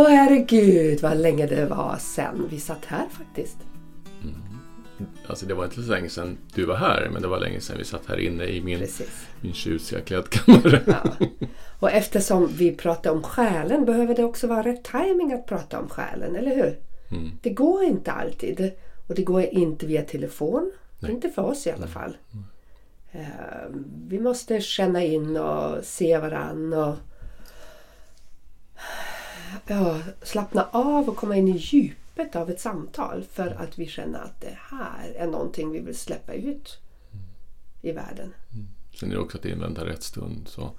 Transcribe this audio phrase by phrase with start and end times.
[0.00, 3.56] Åh herregud vad länge det var sen vi satt här faktiskt.
[5.26, 7.78] Alltså det var inte så länge sedan du var här, men det var länge sedan
[7.78, 9.26] vi satt här inne i min, Precis.
[9.40, 10.82] min tjusiga klädkammare.
[10.86, 11.26] Ja.
[11.80, 15.88] Och eftersom vi pratar om själen behöver det också vara rätt timing att prata om
[15.88, 16.78] själen, eller hur?
[17.10, 17.30] Mm.
[17.42, 18.72] Det går inte alltid.
[19.08, 20.72] Och det går inte via telefon.
[20.98, 21.12] Nej.
[21.12, 22.16] Inte för oss i alla fall.
[23.12, 23.26] Eh,
[24.08, 26.96] vi måste känna in och se varann och
[29.70, 34.18] ja, slappna av och komma in i djupet av ett samtal för att vi känner
[34.18, 36.78] att det här är någonting vi vill släppa ut
[37.82, 38.34] i världen.
[38.94, 40.48] Sen är det också att invänta rätt stund.
[40.48, 40.72] Så,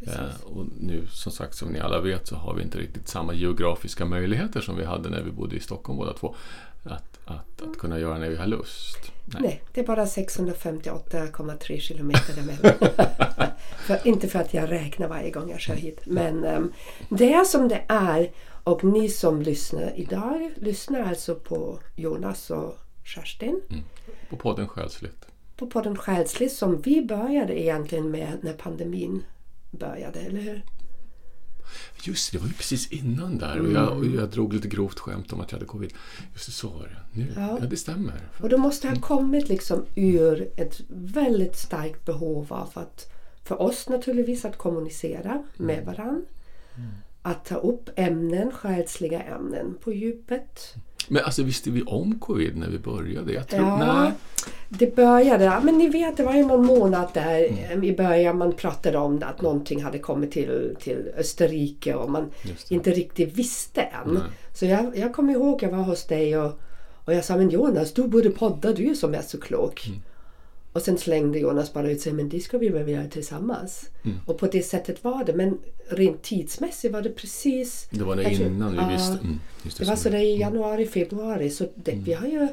[0.00, 3.34] eh, och nu som sagt, som ni alla vet, så har vi inte riktigt samma
[3.34, 6.34] geografiska möjligheter som vi hade när vi bodde i Stockholm båda två.
[6.82, 9.12] Att, att, att kunna göra när vi har lust.
[9.40, 12.74] Nej, det är bara 658,3 kilometer däremellan.
[13.86, 16.00] för, inte för att jag räknar varje gång jag kör hit.
[16.04, 16.72] Men ehm,
[17.08, 18.30] det är som det är.
[18.64, 23.60] Och ni som lyssnar idag lyssnar alltså på Jonas och Kerstin.
[23.70, 23.84] Mm.
[24.30, 25.26] På podden Själsligt.
[25.56, 29.24] På podden Själsligt som vi började egentligen med när pandemin
[29.70, 30.62] började, eller hur?
[32.02, 33.60] Just det, det var ju precis innan där.
[33.60, 35.92] Och jag, och jag drog lite grovt skämt om att jag hade covid.
[36.32, 37.18] Just det, så var det.
[37.18, 37.58] Nu, Ja.
[37.60, 37.66] ja.
[37.66, 38.28] det stämmer.
[38.40, 43.12] Och då måste ha kommit liksom ur ett väldigt starkt behov av att
[43.44, 46.26] för oss naturligtvis att kommunicera med varann.
[47.28, 50.74] Att ta upp ämnen, själsliga ämnen på djupet.
[51.08, 53.32] Men alltså visste vi om covid när vi började?
[53.32, 54.12] Jag tror, Ja, nej.
[54.68, 58.38] det började, ja, men ni vet det var ju någon månad där eh, i början
[58.38, 62.30] man pratade om att någonting hade kommit till, till Österrike och man
[62.68, 64.14] inte riktigt visste än.
[64.14, 64.22] Nej.
[64.54, 66.60] Så jag, jag kommer ihåg jag var hos dig och,
[67.04, 69.86] och jag sa men Jonas du borde podda, du är som är så klok.
[69.86, 70.00] Mm.
[70.78, 73.90] Och sen slängde Jonas bara ut sig men det ska vi väl göra tillsammans.
[74.04, 74.16] Mm.
[74.26, 75.58] Och på det sättet var det men
[75.88, 79.18] rent tidsmässigt var det precis Det var det tror- innan vi visste.
[79.22, 80.02] Mm, just det var så.
[80.02, 81.50] sådär i januari, februari.
[81.50, 82.48] Så det, vi har ju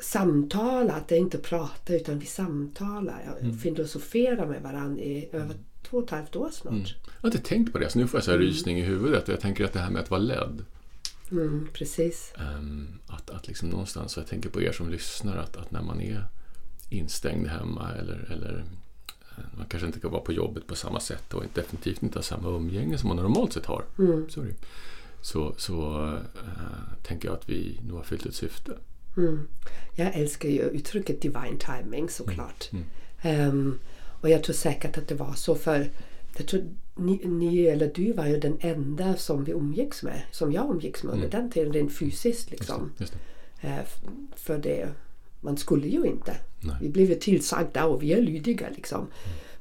[0.00, 3.36] samtalat, det är inte prata utan vi samtalar.
[3.40, 3.58] Mm.
[3.58, 5.56] filosoferar med varandra i över
[5.90, 6.72] två och ett halvt år snart.
[6.72, 6.84] Mm.
[7.04, 9.28] Jag har inte tänkt på det, så nu får jag så här rysning i huvudet.
[9.28, 10.64] Jag tänker att det här med att vara ledd.
[11.30, 12.32] Mm, precis.
[12.38, 15.82] ehm, att, att liksom någonstans, och jag tänker på er som lyssnar, att, att när
[15.82, 16.24] man är
[16.92, 18.64] instängd hemma eller, eller
[19.38, 22.22] eh, man kanske inte kan vara på jobbet på samma sätt och definitivt inte har
[22.22, 23.84] samma umgänge som man normalt sett har.
[23.98, 24.30] Mm.
[24.30, 24.52] Sorry.
[25.20, 26.04] Så, så
[26.34, 28.72] eh, tänker jag att vi nog har fyllt ett syfte.
[29.16, 29.48] Mm.
[29.94, 32.70] Jag älskar ju uttrycket divine timing såklart.
[32.72, 32.84] Mm.
[33.22, 33.78] Ehm,
[34.20, 35.90] och jag tror säkert att det var så för
[36.36, 36.64] jag tror
[36.94, 41.02] ni, ni eller du var ju den enda som vi umgicks med, som jag umgicks
[41.02, 42.92] med under den tiden, rent fysiskt liksom.
[42.98, 43.68] Just det.
[43.68, 44.00] Eh, f-
[44.36, 44.88] för det,
[45.42, 46.36] man skulle ju inte.
[46.60, 46.76] Nej.
[46.80, 49.06] Vi blev tillsagda och vi är lydiga liksom.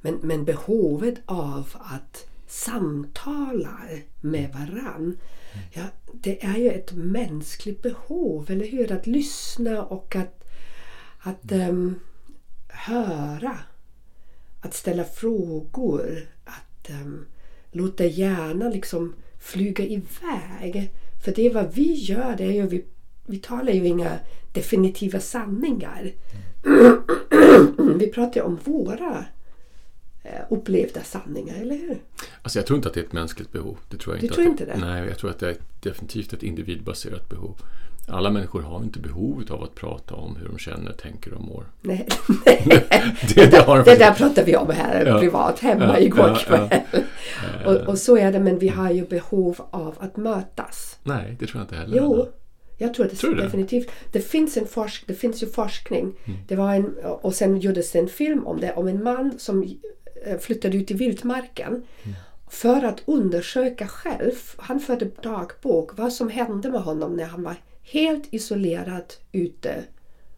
[0.01, 3.79] Men, men behovet av att samtala
[4.21, 5.17] med varann.
[5.71, 5.83] Ja,
[6.13, 8.91] det är ju ett mänskligt behov, eller hur?
[8.91, 10.43] Att lyssna och att,
[11.19, 11.95] att ehm,
[12.67, 13.57] höra.
[14.61, 16.27] Att ställa frågor.
[16.45, 17.25] Att ehm,
[17.71, 20.93] låta hjärnan liksom flyga iväg.
[21.23, 22.85] För det är vad vi gör, det är ju vi,
[23.25, 24.19] vi talar ju inga
[24.53, 26.11] definitiva sanningar.
[27.97, 29.25] vi pratar ju om våra
[30.23, 31.97] eh, upplevda sanningar, eller hur?
[32.41, 33.77] Alltså jag tror inte att det är ett mänskligt behov.
[33.89, 34.77] Det tror jag Du inte tror att inte det?
[34.77, 37.55] Nej, jag tror att det är definitivt ett individbaserat behov.
[38.07, 41.63] Alla människor har inte behovet av att prata om hur de känner, tänker och mår.
[41.81, 42.07] Nej,
[43.35, 45.19] Det, det har de det där pratar vi om här Ja.
[45.19, 46.69] privat hemma Ja, igår ja, kväll.
[47.63, 47.69] ja.
[47.71, 50.99] Och, och så är det, men vi har ju behov av att mötas.
[51.03, 51.97] Nej, det tror jag inte heller.
[51.97, 52.27] Jo,
[52.81, 53.91] jag tror det Tror definitivt.
[54.11, 56.01] Det finns, en forsk, det finns ju forskning.
[56.01, 56.39] Mm.
[56.47, 58.73] Det var en, och sen gjordes det en film om det.
[58.73, 59.77] Om en man som
[60.25, 61.67] eh, flyttade ut i vildmarken.
[61.67, 62.15] Mm.
[62.49, 67.55] För att undersöka själv, han förde dagbok, vad som hände med honom när han var
[67.81, 69.83] helt isolerad ute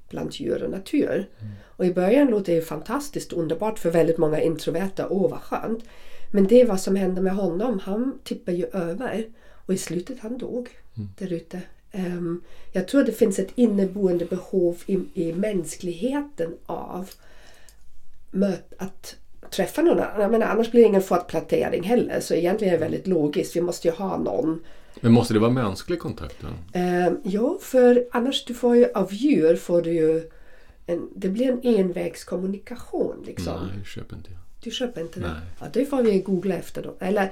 [0.10, 1.30] bland djur och natur.
[1.66, 5.08] Och i början låter det fantastiskt underbart för väldigt många introverta.
[5.10, 5.84] Åh vad skönt.
[6.34, 7.80] Men det är vad som hände med honom.
[7.80, 9.26] Han tippade ju över
[9.66, 10.70] och i slutet han dog
[11.18, 11.62] där ute.
[11.94, 12.42] Ehm,
[12.72, 17.10] jag tror det finns ett inneboende behov i, i mänskligheten av
[18.32, 19.16] möt, att
[19.50, 20.22] träffa någon annan.
[20.22, 22.20] Jag menar, annars blir det ingen fortplantering heller.
[22.20, 23.56] Så egentligen är det väldigt logiskt.
[23.56, 24.60] Vi måste ju ha någon
[25.02, 26.80] Men måste det vara mänsklig kontakt då?
[26.80, 30.30] Eh, ja, för annars du får ju av djur får du ju
[30.86, 33.70] en, det blir en envägskommunikation liksom.
[33.76, 34.40] Nej, köper inte jag.
[34.64, 35.28] Du köper inte det?
[35.28, 35.42] Nej.
[35.60, 36.96] Ja, det får vi googla efter då.
[37.00, 37.32] Eller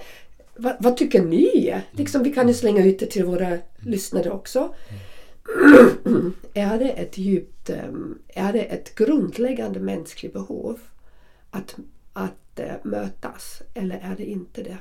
[0.55, 1.81] vad, vad tycker ni?
[1.91, 4.73] Liksom, vi kan ju slänga ut det till våra lyssnare också.
[6.53, 10.79] är det ett djupt, ehm, är det ett grundläggande mänskligt behov
[11.51, 11.75] att,
[12.13, 14.77] att eh, mötas eller är det inte det?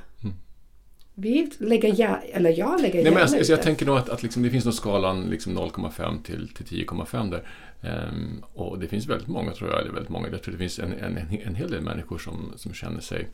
[1.13, 4.09] Vi lägger gärna, eller jag lägger Nej, gärna men alltså, ut jag tänker nog att,
[4.09, 7.47] att liksom, det finns nog skalan liksom 0,5 till, till 10,5 där.
[7.81, 10.79] Ehm, och det finns väldigt många, tror jag, eller väldigt många, jag tror det finns
[10.79, 13.27] en, en, en, en hel del människor som, som känner sig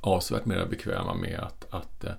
[0.00, 2.10] avsevärt mer bekväma med att, att eh,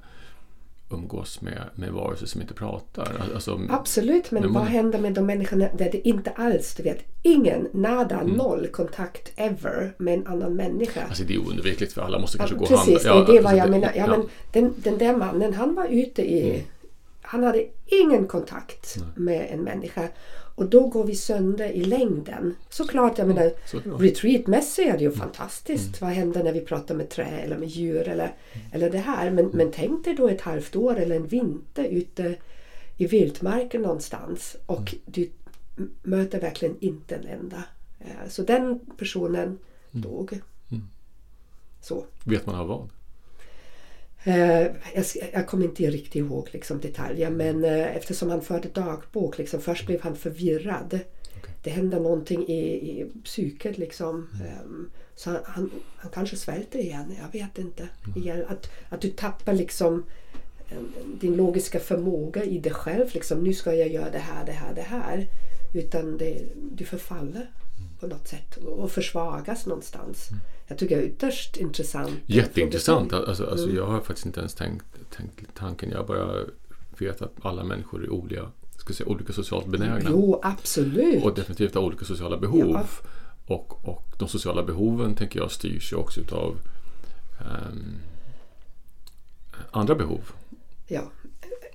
[0.89, 3.25] umgås med, med varelser som inte pratar.
[3.33, 6.83] Alltså, Absolut, men Men vad man- händer med de människorna där det inte alls, du
[6.83, 8.31] vet, ingen, nada, Mm.
[8.37, 11.01] noll kontakt ever med en annan människa.
[11.07, 12.85] alltså det är oundvikligt för alla måste Ja, kanske gå och handla.
[12.85, 13.91] precis, det är vad alltså, jag menar.
[13.95, 14.07] Ja, ja.
[14.07, 16.49] Men den, den där mannen, han var ute i...
[16.49, 16.61] Mm.
[17.23, 20.07] Han hade ingen kontakt med en människa.
[20.55, 22.55] Och då går vi sönder i längden.
[22.69, 23.51] Såklart, jag menar,
[23.99, 25.11] retreatmässigt är det Mm.
[25.11, 26.01] ju fantastiskt.
[26.01, 28.35] Vad händer när vi pratar med trä eller med djur eller,
[28.71, 29.31] eller det här.
[29.31, 32.35] Men, men tänk dig då ett halvt år eller en vinter ute
[32.97, 35.01] i vildmarken någonstans och Mm.
[35.05, 35.29] du
[36.03, 37.63] möter verkligen inte en enda.
[37.99, 39.43] Eh, Så den personen
[39.93, 40.01] Mm.
[40.01, 40.39] dog.
[41.81, 42.05] Så.
[42.23, 42.89] Vet man av vad?
[44.23, 44.61] Eh,
[44.95, 49.61] jag, jag kommer inte riktigt ihåg liksom, detaljer men eh, eftersom han förde dagbok liksom,
[49.61, 50.99] först blev han förvirrad.
[51.63, 54.29] Det hände någonting i, i psyket liksom.
[54.33, 57.89] Ehm, så han, han, han kanske svälter igen, jag vet inte.
[58.15, 60.03] Igen, att, att du tappar liksom
[61.19, 63.05] din logiska förmåga i dig själv.
[63.13, 65.27] Liksom, nu ska jag göra det här, det här, det här.
[65.73, 67.49] Utan det, du förfaller
[68.01, 70.29] på något sätt och försvagas någonstans.
[70.67, 72.11] Jag tycker det är ytterst intressant.
[72.25, 73.13] Jätteintressant.
[73.13, 73.77] Alltså, alltså, Mm.
[73.77, 74.85] Jag har faktiskt inte ens tänkt,
[75.17, 75.91] tänkt tanken.
[75.91, 76.45] Jag bara
[76.97, 80.09] vet att alla människor är olika, ska säga, olika socialt benägna.
[80.09, 81.23] Jo, absolut.
[81.23, 82.69] Och definitivt har olika sociala behov.
[82.69, 82.85] Ja.
[83.45, 86.57] Och, och de sociala behoven tänker jag styrs ju också utav
[87.39, 87.95] ehm,
[89.71, 90.31] andra behov.
[90.87, 91.01] Ja.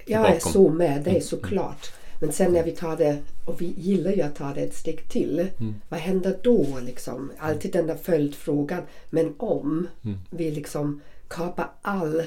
[0.06, 1.92] Jag är så med dig såklart.
[2.20, 5.08] Men sen när vi tar det, och vi gillar ju att ta det ett steg
[5.08, 5.48] till.
[5.88, 7.32] Vad händer då liksom?
[7.38, 8.82] Alltid den där följdfrågan.
[9.10, 9.88] Men om
[10.30, 12.22] vi liksom kapar all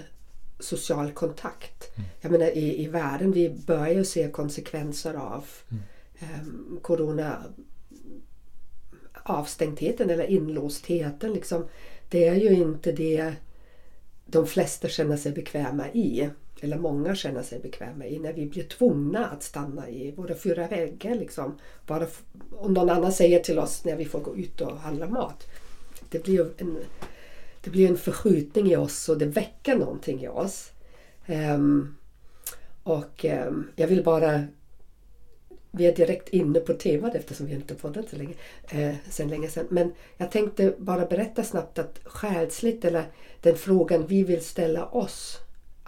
[0.60, 1.92] social kontakt.
[2.22, 5.46] Jag menar i, i världen, vi börjar ju se konsekvenser av
[6.20, 7.44] ehm, corona
[9.24, 11.34] avstängdheten eller inlåstheten.
[11.34, 11.66] Liksom.
[12.10, 13.34] Det är ju inte det
[14.26, 16.30] de flesta känner sig bekväma i.
[16.62, 20.68] Eller många känner sig bekväma i när vi blir tvungna att stanna i våra fyra
[20.68, 21.16] väggar.
[21.16, 21.58] Liksom.
[21.88, 22.08] Bara
[22.52, 25.48] om någon annan säger till oss när vi får gå ut och handla mat.
[26.10, 26.78] Det blir ju en,
[27.62, 30.72] det blir en förskjutning i oss och det väcker någonting i oss.
[31.28, 31.96] Um,
[32.84, 34.44] och um, jag vill bara
[35.72, 38.34] vi är direkt inne på temat eftersom vi inte poddat så länge,
[38.70, 39.68] eh, sen länge sedan.
[39.70, 43.04] Men jag tänkte bara berätta snabbt att själsligt, eller
[43.42, 45.40] den frågan vi vill ställa oss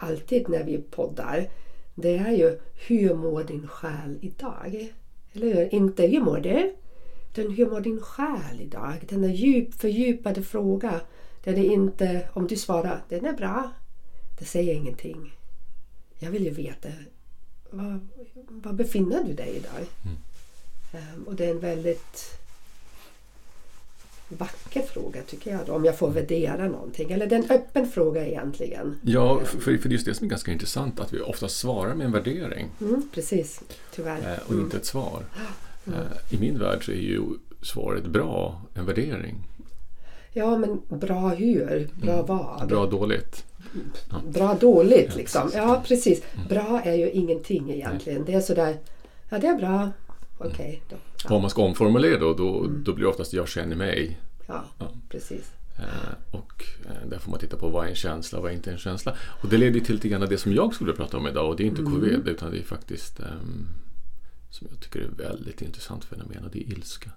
[0.03, 1.49] alltid när vi poddar,
[1.95, 4.93] det är ju hur mår din själ idag?
[5.33, 5.73] Eller hur?
[5.75, 6.75] Inte hur mår du?
[7.31, 9.05] Utan hur mår din själ idag?
[9.09, 11.01] Den är djup, fördjupade fråga.
[11.43, 13.71] Där det inte, om du svarar den är bra,
[14.39, 15.33] det säger ingenting.
[16.19, 16.89] Jag vill ju veta
[17.71, 17.99] var,
[18.47, 19.87] var befinner du dig idag?
[20.93, 22.40] Ehm, och det är en väldigt
[24.37, 27.11] vacker fråga tycker jag då, om jag får värdera någonting.
[27.11, 28.99] Eller det är en öppen fråga egentligen.
[29.03, 30.99] Ja, för, för det är just det som är ganska intressant.
[30.99, 33.61] Att vi ofta svarar med en värdering Mm, precis,
[33.95, 34.17] tyvärr.
[34.33, 35.23] eh, och inte ett svar.
[35.87, 37.21] Eh, I min värld så är ju
[37.61, 39.35] svaret bra en värdering.
[40.33, 41.89] Ja, men bra hur?
[42.01, 42.55] Bra vad?
[42.55, 42.67] Mm.
[42.67, 43.45] Bra dåligt.
[44.27, 45.51] Bra dåligt Ja, liksom.
[45.53, 46.21] Ja, precis.
[46.49, 48.25] Bra är ju ingenting egentligen.
[48.25, 48.77] Det är sådär,
[49.29, 49.89] ja det är bra.
[50.45, 50.95] Okej då.
[51.25, 54.19] Och om man ska omformulera då, då, då blir det oftast jag känner mig.
[54.47, 54.91] Ja, Ja.
[55.09, 55.51] precis.
[55.79, 58.55] Eh, och eh, där får man titta på vad är en känsla och vad är
[58.55, 59.15] inte en känsla.
[59.41, 61.63] Och det leder till lite grann det som jag skulle prata om idag och det
[61.63, 63.67] är inte covid utan det är faktiskt ehm,
[64.49, 67.09] som jag tycker är ett väldigt intressant fenomen och det är ilska.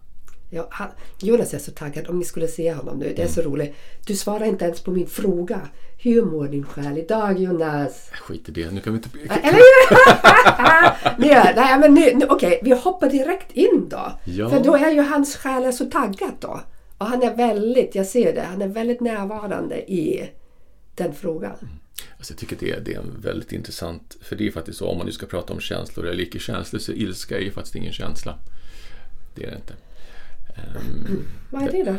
[0.54, 2.06] Ja, han, Jonas är så taggad.
[2.08, 3.12] Om ni skulle se honom nu.
[3.16, 3.74] Det är så roligt.
[4.06, 5.60] Du svarar inte ens på min fråga.
[5.98, 8.10] Hur mår din själ idag Jonas?
[8.12, 9.08] Skit i det, nu kan vi inte...
[9.18, 11.18] Eller hur?
[11.28, 14.12] nej, nej, men nu, nu, okej, vi hoppar direkt in då.
[14.24, 14.50] Ja.
[14.50, 16.60] För då är ju hans själ så taggad då.
[16.98, 20.30] Och han är väldigt, jag ser det, han är väldigt närvarande i
[20.94, 21.56] den frågan.
[22.16, 24.88] Alltså jag tycker det är, det är en väldigt intressant, för det är faktiskt så
[24.88, 27.92] om man nu ska prata om känslor eller icke-känslor så ilska är ju faktiskt ingen
[27.92, 28.38] känsla.
[29.34, 29.74] Det är det inte.
[30.56, 31.96] Um, Vad är det då?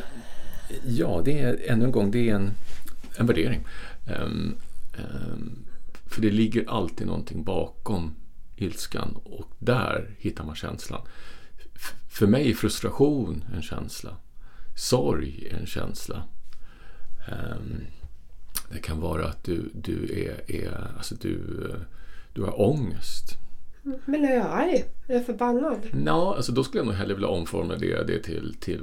[0.85, 2.51] Ja, det är ännu en gång det är en,
[3.17, 3.67] en värdering.
[4.21, 4.55] Um,
[4.97, 5.65] um,
[6.05, 8.15] för det ligger alltid någonting bakom
[8.55, 11.01] ilskan och där hittar man känslan.
[11.75, 14.17] F- för mig är frustration en känsla.
[14.75, 16.23] Sorg är en känsla.
[17.27, 17.81] Ehm,
[18.71, 21.39] det kan vara att du, du, är, är, alltså du,
[22.33, 23.37] du har ångest.
[24.05, 24.83] Men är jag arg?
[25.07, 25.77] Är jag förbannad?
[26.05, 28.79] Ja, alltså då skulle jag nog hellre vilja omformulera det till, till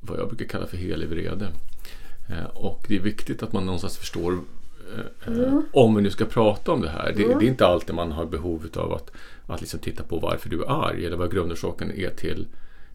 [0.00, 1.46] vad jag brukar kalla för helig vrede.
[2.28, 4.32] Eh, och det är viktigt att man någonstans förstår
[4.94, 7.12] eh, eh, om vi nu ska prata om det här.
[7.16, 9.10] Det, det är inte alltid man har behov av att,
[9.46, 12.46] att liksom titta på varför du är arg eller vad grundorsaken är till,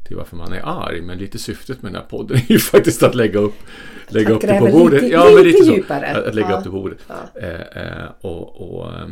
[0.07, 1.01] till varför man är arg.
[1.01, 3.55] Men lite syftet med den här podden är ju faktiskt att lägga upp,
[4.07, 5.01] lägga Att upp det på bordet.
[5.03, 5.93] lite- ja, lite lite så.
[5.93, 6.57] Att, att lägga Ja.
[6.57, 6.97] upp det på bordet.
[7.07, 7.39] Ja.
[7.41, 9.07] Eh, eh, och, och, eh,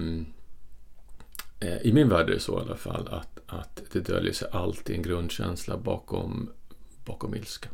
[1.81, 4.95] I min värld är det så i alla fall att, att det döljer sig alltid
[4.95, 6.49] en grundkänsla bakom,
[7.05, 7.69] bakom ilska.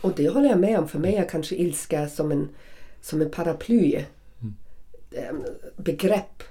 [0.00, 0.88] Och det håller jag med om.
[0.88, 2.48] För mig är kanske ilska som en,
[3.00, 4.04] som en paraply.
[5.12, 5.44] Em,
[5.76, 6.42] Begrepp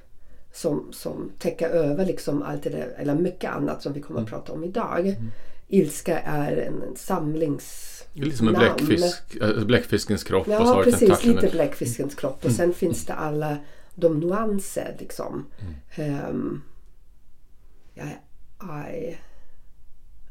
[0.53, 4.29] som, som täcker över liksom allt det där, eller mycket annat som vi kommer att
[4.29, 5.15] prata om idag.
[5.68, 7.86] Ilska är en samlings...
[8.13, 11.25] Det är lite som en bläckfisk, äh, bläckfiskens kropp och så Ja, har det precis.
[11.25, 12.46] Lite bläckfiskens kropp.
[12.46, 13.58] Och sen finns det alla
[14.00, 15.46] de nyanser liksom.
[15.96, 16.62] Ehm,
[17.94, 18.20] jag är
[18.58, 19.22] arg.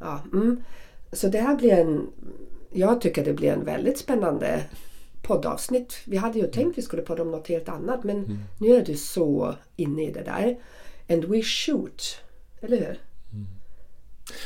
[0.01, 0.63] Ja, mm.
[1.13, 2.07] Så det här blir en...
[2.71, 4.65] Jag tycker det blir en väldigt spännande
[5.23, 6.01] poddavsnitt.
[6.05, 8.97] Vi hade ju tänkt vi skulle podda om något helt annat men nu är du
[8.97, 10.59] så inne i det där.
[11.09, 12.21] And we shoot.
[12.61, 12.99] Eller hur?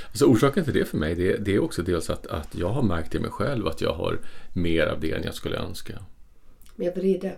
[0.07, 2.83] Alltså orsaken till det för mig det, det är också dels att, att jag har
[2.83, 4.21] märkt i mig själv att jag har
[4.52, 5.93] mer av det än jag skulle önska.
[6.76, 7.37] Mer vrede.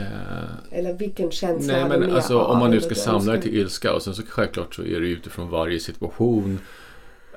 [0.00, 3.94] Eh, Eller vilken känsla Nej men alltså om man nu ska samla det till ilska
[3.94, 6.58] och sen så självklart så är det utifrån varje situation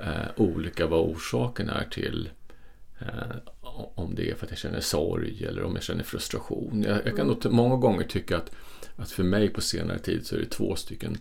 [0.01, 2.29] eh, olika vad orsaken är till
[3.00, 3.08] eh,
[3.96, 6.84] om det är för att jag känner sorg eller om jag känner frustration.
[6.88, 8.51] Jag, jag kan nog t- många gånger tycka att,
[8.96, 11.17] att för mig på senare tid så är det två stycken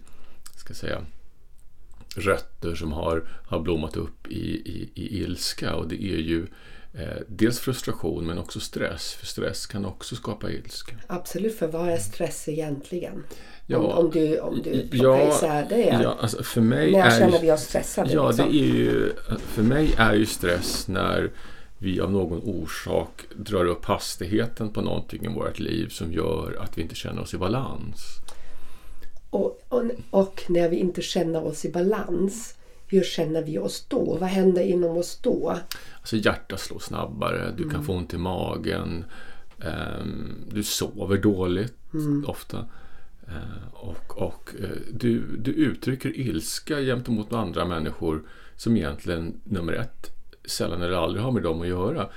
[0.56, 1.04] ska säga,
[2.16, 5.75] rötter som har, har blommat upp i, i, i ilska.
[5.75, 6.46] Och det är ju
[7.26, 9.12] dels frustration men också stress.
[9.12, 10.96] För stress kan också skapa ilska.
[11.06, 13.25] Absolut, för vad är stress egentligen?
[13.66, 16.00] Ja, om, om du, om du ja, isär det.
[16.02, 18.12] Ja, alltså för mig När är känner vi oss stressade?
[18.12, 18.49] Ja, liksom?
[18.49, 21.30] det är ju, för mig är ju stress när
[21.78, 26.78] vi av någon orsak drar upp hastigheten på någonting i vårt liv som gör att
[26.78, 27.96] vi inte känner oss i balans.
[29.30, 32.54] och, och, och när vi inte känner oss i balans,
[32.92, 34.16] hur känner vi oss då?
[34.20, 35.56] Vad händer inom oss då?
[36.02, 39.04] Alltså hjärtat slår snabbare, du kan få ont i magen,
[39.59, 41.75] ehm, du sover dåligt
[42.26, 42.66] ofta.
[43.28, 48.23] Eh, och och eh, du, du uttrycker ilska gentemot andra människor
[48.56, 50.11] som egentligen, nummer ett,
[50.44, 52.09] sällan eller aldrig har med dem att göra.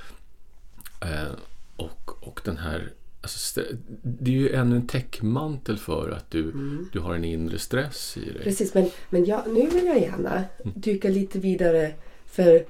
[1.01, 1.32] Eh,
[1.75, 3.62] och, och den här alltså,
[4.01, 6.54] det är ju ännu en täckmantel för att du,
[6.94, 8.44] du har en inre stress i dig.
[8.44, 11.94] Precis, men, men jag, nu vill jag gärna dyka lite vidare.
[12.25, 12.65] För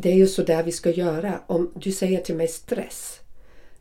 [0.00, 1.40] det är ju så där vi ska göra.
[1.46, 3.20] Om du säger till mig stress.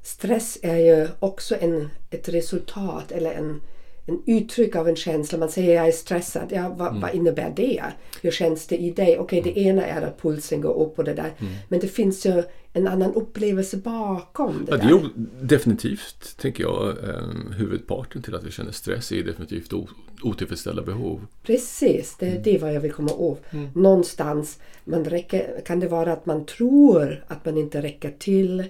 [0.02, 3.62] Stress är ju också en, ett resultat eller en,
[4.10, 5.38] en uttryck av en känsla.
[5.38, 6.48] Man säger jag är stressad.
[6.52, 7.84] Ja, vad, vad innebär det?
[8.22, 9.18] Hur känns det i dig?
[9.20, 11.32] Okej, det ena är att pulsen går upp och det där.
[11.70, 14.96] Men det finns ju en annan upplevelse bakom det Ja, det där.
[14.96, 15.10] är ju
[15.42, 19.74] definitivt, tänker jag, eh, huvudparten till att vi känner stress är definitivt
[20.24, 21.26] otillfredsställda behov.
[21.44, 23.42] Precis, det är det vad jag vill komma åt.
[23.76, 28.64] Någonstans man räcker, kan det vara att man tror att man inte räcker till,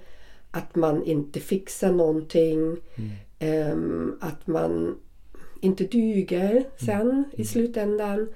[0.52, 2.78] att man inte fixar någonting,
[3.40, 4.96] ehm, att man
[5.62, 8.30] inte duger sen i slutändan.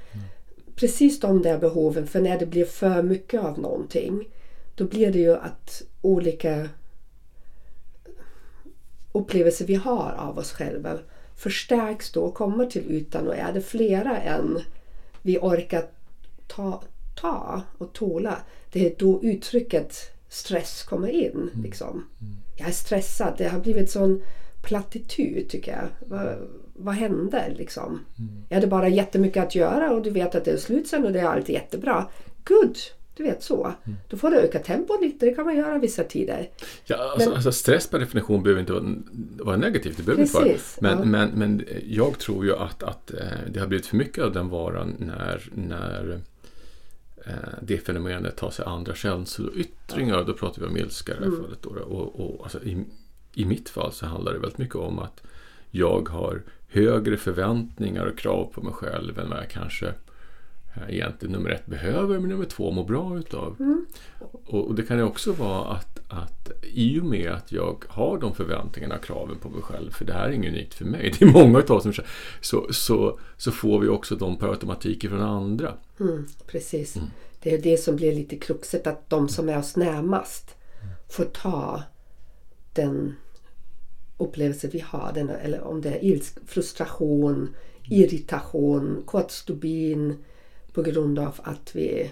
[0.75, 4.28] Precis de där behoven, för när det blir för mycket av någonting
[4.75, 6.70] då blir det ju att olika
[9.12, 11.00] upplevelser vi har av oss själva
[11.36, 14.60] förstärks då och kommer till ytan och är det flera än
[15.22, 15.84] vi orkar
[16.48, 16.84] ta,
[17.16, 18.38] ta och tåla
[18.72, 19.96] det är då uttrycket
[20.30, 21.50] stress kommer in.
[21.63, 22.06] Liksom.
[22.58, 23.34] Jag är stressad.
[23.38, 24.22] Det har blivit sån
[24.63, 25.88] plattitud tycker jag.
[26.10, 26.36] Vad,
[26.74, 28.00] vad hände liksom?
[28.50, 31.12] Jag hade bara jättemycket att göra och du vet att det är slut sen och
[31.12, 32.06] det är allt jättebra.
[32.44, 32.77] Good!
[33.15, 33.74] Du vet så.
[34.10, 35.25] Då får du öka tempot lite.
[35.25, 36.50] Det kan man göra vissa tider.
[36.86, 38.86] Ja, alltså, Men- alltså stress per definition behöver inte vara,
[39.39, 40.46] vara negativt, det behöver inte vara.
[40.46, 41.06] Precis, Men, ja.
[41.06, 43.20] men, men jag tror ju att, att eh,
[43.53, 46.20] det har blivit för mycket av den varan när, när
[47.25, 50.24] eh, det fenomenet tar sig andra känsloyttringar.
[50.24, 51.41] Då pratar vi om ilska i det här Mm.
[51.41, 51.62] fallet.
[51.62, 52.86] Då, och, och, alltså, i,
[53.34, 55.24] I mitt fall så handlar det väldigt mycket om att
[55.72, 59.88] jag har högre förväntningar och krav på mig själv än vad jag kanske
[60.76, 63.56] eh, egentligen nummer ett behöver, men nummer två mår bra utav.
[63.60, 63.86] Mm.
[64.46, 68.18] Och, och det kan ju också vara att, att i och med att jag har
[68.18, 71.14] de förväntningarna och kraven på mig själv, för det här är inget unikt för mig,
[71.20, 71.94] det är många av oss som
[72.42, 75.74] så, så, så får vi också de per automatik från andra.
[76.00, 76.96] Mm, precis.
[76.96, 77.08] Mm.
[77.44, 80.56] Det är det som blir lite kruxet, att de som är oss närmast
[81.10, 81.84] får ta
[82.74, 83.16] den
[84.22, 85.12] upplevelse vi har.
[85.13, 90.16] Den, eller om det är ilsk, frustration, irritation, kortstubin
[90.74, 92.12] på grund av att vi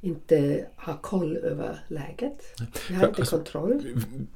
[0.00, 2.60] inte har koll över läget.
[2.88, 3.82] Vi har inte alltså, kontroll.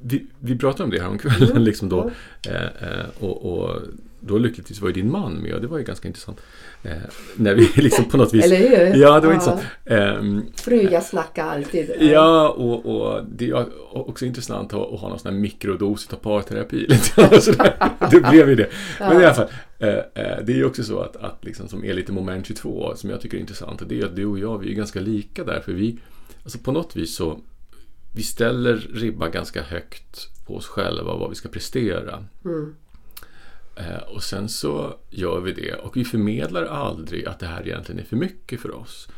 [0.01, 1.51] Vi, vi pratade om det här om kvällen.
[1.51, 2.11] Mm, liksom då,
[2.43, 2.51] ja.
[2.51, 3.81] eh, eh och, och,
[4.25, 6.41] då lyckligtvis var ju din man med och det var ju ganska intressant.
[6.83, 6.93] Eh,
[7.37, 8.45] när vi liksom på något vis...
[8.45, 9.01] Eller hur?
[9.01, 9.35] Ja, det var ja.
[9.35, 9.61] intressant.
[9.85, 10.23] Eh,
[10.55, 11.91] Fruar snackar alltid.
[12.01, 16.17] Ja, och, och det är också intressant att, att ha någon sån här mikrodos av
[16.17, 16.87] parterapi.
[18.11, 18.69] det blev ju det.
[19.01, 19.49] Men i alla fall,
[19.79, 22.93] eh, eh, det är ju också så att, att liksom, som är lite moment 22,
[22.97, 25.01] som jag tycker är intressant, och det är att du och jag, vi är ganska
[25.01, 25.99] lika där, för vi,
[26.43, 27.41] alltså på något vis så,
[28.15, 32.25] vi ställer ribban ganska högt på oss själva, vad vi ska prestera.
[32.45, 32.75] Mm.
[33.77, 38.01] Eh, och sen så gör vi det och vi förmedlar aldrig att det här egentligen
[38.01, 39.09] är för mycket för oss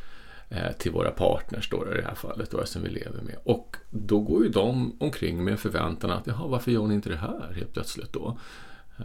[0.49, 3.37] eh, till våra partners då i det här fallet då, som vi lever med.
[3.45, 7.17] Och då går ju de omkring med förväntan att jaha, varför gör ni inte det
[7.17, 8.39] här helt plötsligt då?
[8.99, 9.05] Eh,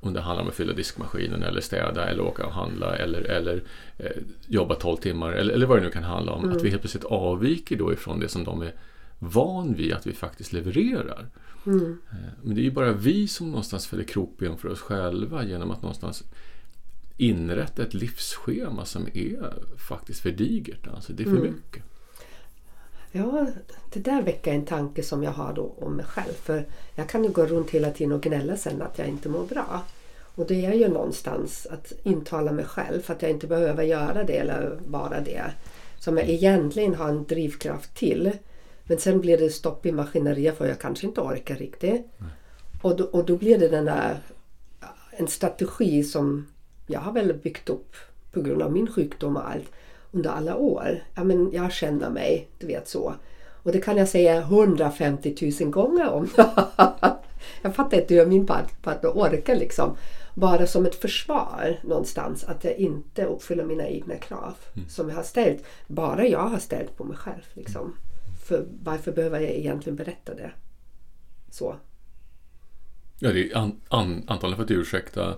[0.00, 3.62] om det handlar om att fylla diskmaskinen eller städa eller åka och handla eller, eller
[3.98, 4.10] eh,
[4.46, 6.44] jobba 12 timmar eller, eller vad det nu kan handla om.
[6.44, 6.56] Mm.
[6.56, 8.72] Att vi helt plötsligt avviker då ifrån det som de är
[9.18, 11.26] van vid att vi faktiskt levererar.
[11.66, 11.98] Mm.
[12.42, 15.82] Men det är ju bara vi som någonstans fäller krokben för oss själva genom att
[15.82, 16.24] någonstans
[17.16, 20.86] inrätta ett livsschema som är faktiskt för digert.
[20.86, 21.42] Alltså det är för mm.
[21.54, 21.82] mycket.
[23.12, 23.46] Ja,
[23.92, 26.32] det där väcker en tanke som jag har då om mig själv.
[26.32, 29.46] För jag kan ju gå runt hela tiden och gnälla sen att jag inte mår
[29.46, 29.82] bra.
[30.34, 34.36] Och det är ju någonstans att intala mig själv att jag inte behöver göra det
[34.36, 35.44] eller vara det.
[35.98, 38.32] Som jag egentligen har en drivkraft till.
[38.86, 41.90] Men sen blir det stopp i maskineriet för jag kanske inte orkar riktigt.
[41.90, 42.30] Mm.
[42.82, 44.18] Och, då, och då blir det den där,
[45.10, 46.46] en strategi som
[46.86, 47.94] jag har väl byggt upp
[48.32, 49.72] på grund av min sjukdom och allt
[50.12, 51.04] under alla år.
[51.14, 53.14] Ja, men jag känner mig, du vet så.
[53.62, 56.28] Och det kan jag säga 150 000 gånger om.
[57.62, 59.96] jag fattar inte hur min partner orkar liksom.
[60.34, 64.88] Bara som ett försvar någonstans att jag inte uppfyller mina egna krav mm.
[64.88, 65.64] som jag har ställt.
[65.86, 67.42] Bara jag har ställt på mig själv.
[67.54, 67.96] Liksom.
[68.46, 70.50] För varför behöver jag egentligen berätta det?
[71.50, 71.76] Så.
[73.18, 75.34] Ja, det är an, an, antagligen för att ursäkta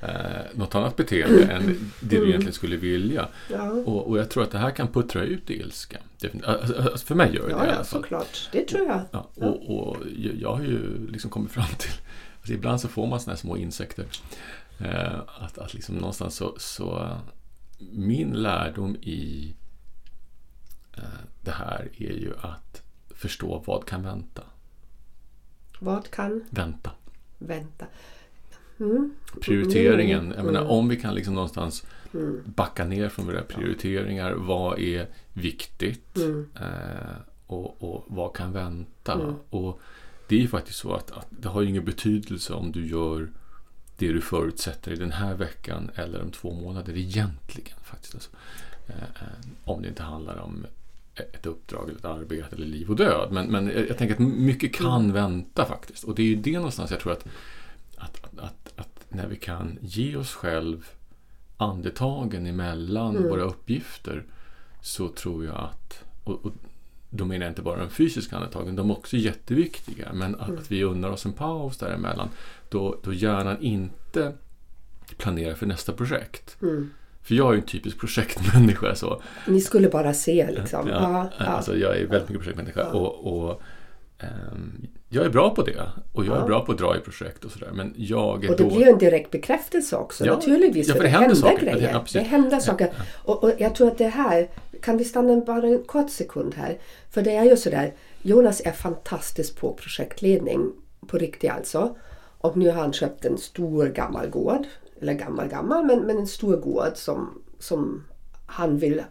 [0.00, 0.08] eh,
[0.54, 1.66] något annat beteende än
[2.00, 2.28] det du mm.
[2.28, 3.28] egentligen skulle vilja.
[3.50, 3.70] Ja.
[3.70, 5.98] Och, och, jag tror att det här kan puttra ut ilska.
[6.44, 7.84] Alltså, för mig gör det ja, det i alla fall.
[7.84, 8.48] såklart.
[8.52, 9.00] Det tror jag.
[9.10, 9.96] Ja, och, och,
[10.40, 11.92] jag har ju liksom kommit fram till
[12.36, 14.06] alltså ibland så får man sådana här små insekter.
[14.78, 17.16] Eh, att, att liksom någonstans så, så
[17.78, 19.54] min lärdom i
[21.40, 22.82] det här är ju att
[23.14, 24.42] förstå vad kan vänta.
[25.78, 26.44] Vad kan?
[26.50, 26.90] Vänta.
[27.38, 27.86] Vänta.
[28.80, 29.14] Mm.
[29.40, 30.24] Prioriteringen.
[30.24, 30.36] Mm.
[30.36, 30.72] Jag menar, mm.
[30.72, 32.42] om vi kan liksom någonstans mm.
[32.44, 34.32] backa ner från våra prioriteringar.
[34.32, 36.16] Vad är viktigt?
[36.16, 36.48] Mm.
[36.54, 39.12] Eh, och, och, vad kan vänta?
[39.12, 39.34] Mm.
[39.50, 39.80] Och
[40.28, 43.28] Det är ju faktiskt så att, att, det har ingen betydelse om du gör
[43.96, 47.78] det du förutsätter i den här veckan eller om två månader egentligen.
[47.84, 48.14] faktiskt.
[48.14, 48.30] Alltså,
[48.86, 49.28] eh, eh
[49.64, 50.66] om det inte handlar om
[51.16, 53.28] ett uppdrag, eller ett arbete eller liv och död.
[53.32, 55.12] Men, men jag tänker att mycket kan mm.
[55.12, 56.04] vänta faktiskt.
[56.04, 57.26] Och det är ju det någonstans jag tror att,
[57.96, 60.86] att, att, att, att när vi kan ge oss själv
[61.56, 63.28] andetagen emellan mm.
[63.28, 64.24] våra uppgifter
[64.82, 66.52] så tror jag att, och, och
[67.10, 70.60] då menar jag inte bara de fysiska andetagen, de är också jätteviktiga, men att, mm.
[70.60, 72.28] att vi unnar oss en paus däremellan
[72.68, 74.32] då, då hjärnan inte
[75.16, 76.56] planerar för nästa projekt.
[76.62, 76.90] Mm.
[77.26, 78.94] För jag är ju en typisk projektmänniska.
[78.94, 79.22] Så.
[79.46, 80.88] Ni skulle bara se liksom.
[80.88, 81.44] Ja, ja, ja.
[81.44, 82.80] Alltså, jag är väldigt mycket projektmänniska.
[82.80, 82.98] Ja.
[82.98, 83.62] Och, och
[84.52, 85.82] um, jag är bra på det.
[86.12, 87.70] Och jag är bra på att dra i projekt och sådär.
[87.72, 88.68] Men jag är och det då...
[88.68, 90.26] blir ju en direkt bekräftelse också.
[90.26, 90.88] Ja, Naturligtvis.
[90.88, 91.60] Ja, för det, händer, händer saker.
[91.60, 91.92] grejer.
[91.92, 92.90] Det, det händer saker.
[93.24, 94.48] Och, och, jag tror att det här,
[94.82, 96.78] kan vi stanna bara en kort sekund här?
[97.10, 100.72] För det är ju sådär, Jonas är fantastisk på projektledning.
[101.06, 101.96] På riktigt alltså.
[102.38, 104.66] Och nu har han köpt en stor gammal gård
[105.00, 108.04] eller gammal gammal, men, men en stor gård som, som
[108.46, 109.02] han vill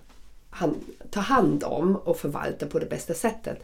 [0.49, 0.75] han,
[1.11, 3.63] ta hand om och förvalta på det bästa sättet.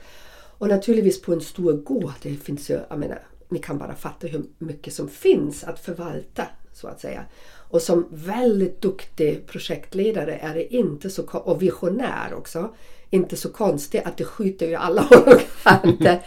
[0.58, 4.28] Och naturligtvis på en stor gård, det finns ju, jag menar, ni kan bara fatta
[4.28, 7.26] hur mycket som finns att förvalta så att säga.
[7.54, 12.76] Och som väldigt duktig projektledare är det inte så, och visionär också,
[13.10, 16.26] inte så konstigt att det skjuter ju alla håll och kanter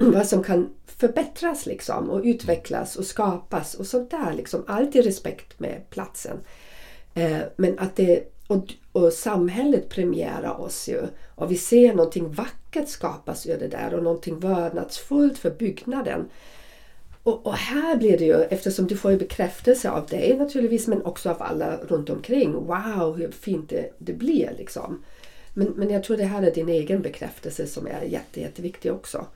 [0.12, 0.68] vad som kan
[1.02, 4.32] förbättras liksom och utvecklas och skapas och sånt där.
[4.32, 4.64] Liksom.
[4.66, 6.38] Alltid respekt med platsen.
[7.14, 11.02] Eh, men att det och, och samhället premierar oss ju.
[11.34, 16.28] Och vi ser någonting vackert skapas ur det där och någonting vördnadsfullt för byggnaden.
[17.22, 21.02] Och, och, här blir det ju, eftersom du får ju bekräftelse av dig naturligtvis men
[21.02, 22.52] också av alla runt omkring.
[22.52, 25.04] Wow, hur fint det, det blir liksom.
[25.54, 29.26] Men, men jag tror det här är din egen bekräftelse som är jätte, jätteviktig också.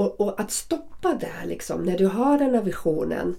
[0.00, 3.36] Och, och att stoppa där liksom, när du har den här visionen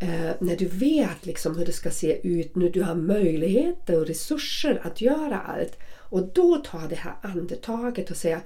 [0.00, 4.06] eh, när du vet liksom hur det ska se ut, när du har möjligheter och
[4.06, 5.78] resurser att göra allt.
[5.94, 8.40] Och då ta det här andetaget och säga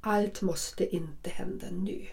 [0.00, 2.06] allt måste inte hända nu.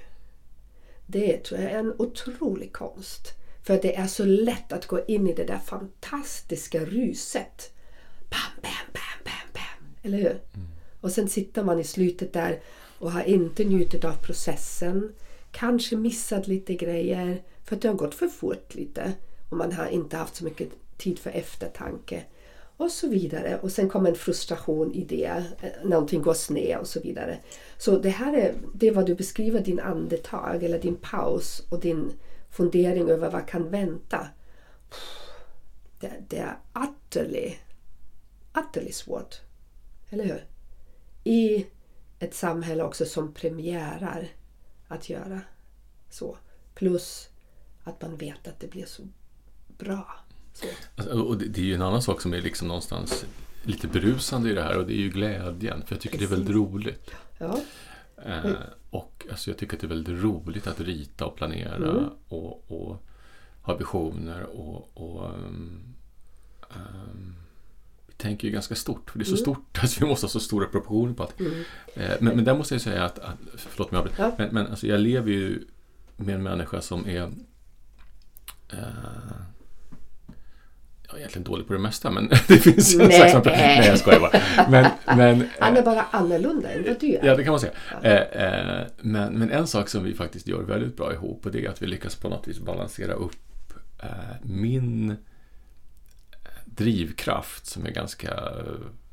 [1.06, 3.28] Det tror jag är en otrolig konst.
[3.64, 7.74] För det är så lätt att gå in i det där fantastiska ruset.
[8.30, 9.96] Bam, bam, bam, bam, bam.
[10.04, 10.42] Eller hur?
[10.54, 10.68] Mm.
[11.02, 12.60] Och sen sitter man i slutet där
[13.00, 15.14] och har inte njutit av processen.
[15.52, 19.14] Kanske missat lite grejer för att det har gått för fort lite
[19.50, 22.24] och man har inte haft så mycket tid för eftertanke
[22.78, 23.60] och så vidare.
[23.62, 27.40] Och sen kommer en frustration i det, eh, någonting går sned och så vidare.
[27.78, 31.80] Så det här är, det är vad du beskriver din andetag eller din paus och
[31.80, 32.12] din
[32.50, 34.28] fundering över vad kan vänta.
[36.00, 37.54] Det, det är utterly,
[38.58, 39.42] utterly svårt.
[40.10, 40.46] Eller hur?
[41.24, 41.66] I
[42.20, 44.28] ett samhälle också som premiärar
[44.88, 45.42] att göra
[46.10, 46.38] så.
[46.76, 47.30] Plus
[47.84, 49.04] att man vet att det blir så
[49.78, 50.16] bra.
[50.54, 50.66] Så.
[50.96, 53.26] Alltså, och det, det, är ju en annan sak som är liksom någonstans
[53.64, 55.84] lite berusande i det här och det är ju glädjen.
[55.86, 56.30] För jag tycker Precis.
[56.30, 57.12] det är väldigt roligt.
[57.38, 57.60] Ja.
[58.26, 58.52] Eh,
[58.90, 62.10] och alltså, jag tycker att det är väldigt roligt att rita och planera mm.
[62.28, 63.04] och, och,
[63.62, 65.96] ha visioner och, och um,
[66.70, 67.36] um,
[68.22, 69.12] tänker ju ganska stort.
[69.12, 69.42] För det är så mm.
[69.42, 71.40] stort att vi måste ha så stora proportioner på allt.
[71.40, 71.54] Mm.
[71.94, 74.32] Eh, men, men där måste jag säga att, att förlåt mig ja.
[74.38, 75.64] men, men alltså, jag lever ju
[76.16, 77.22] med en människa som är
[78.70, 78.78] eh,
[81.04, 83.46] jag är egentligen dålig på det mesta men det finns en slags...
[83.46, 84.42] Nej, jag skojar bara.
[84.70, 87.26] Men, men, Han är bara annorlunda än vad du är.
[87.26, 87.74] Ja, det kan man säga.
[88.02, 88.10] Ja.
[88.10, 91.66] Eh, eh, men, men en sak som vi faktiskt gör väldigt bra ihop och det
[91.66, 94.10] är att vi lyckas på något vis balansera upp eh,
[94.42, 95.16] min
[96.82, 98.40] drivkraft som är ganska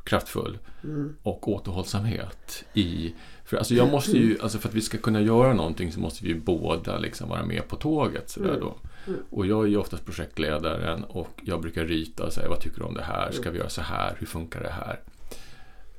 [0.05, 1.17] kraftfull mm.
[1.23, 5.55] och återhållsamhet i för, alltså jag måste ju, alltså för att vi ska kunna göra
[5.55, 8.31] någonting så måste vi ju båda liksom vara med på tåget.
[8.31, 8.61] Sådär mm.
[8.61, 8.77] då.
[9.07, 9.21] Mm.
[9.31, 12.85] Och jag är ju oftast projektledaren och jag brukar rita och säga vad tycker du
[12.85, 13.31] om det här?
[13.33, 14.17] Ska vi göra så här?
[14.19, 15.01] Hur funkar det här?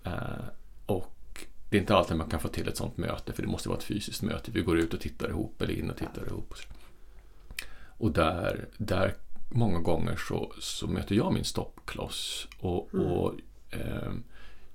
[0.08, 0.46] Uh,
[0.86, 3.70] och det är inte alltid man kan få till ett sånt möte för det måste
[3.70, 4.52] vara ett fysiskt möte.
[4.52, 6.54] Vi går ut och tittar ihop eller in och tittar ihop.
[7.88, 9.16] Och där, där
[9.50, 12.48] många gånger så, så möter jag min stoppkloss.
[12.60, 13.06] Och, mm.
[13.06, 13.34] och
[13.72, 14.12] eh,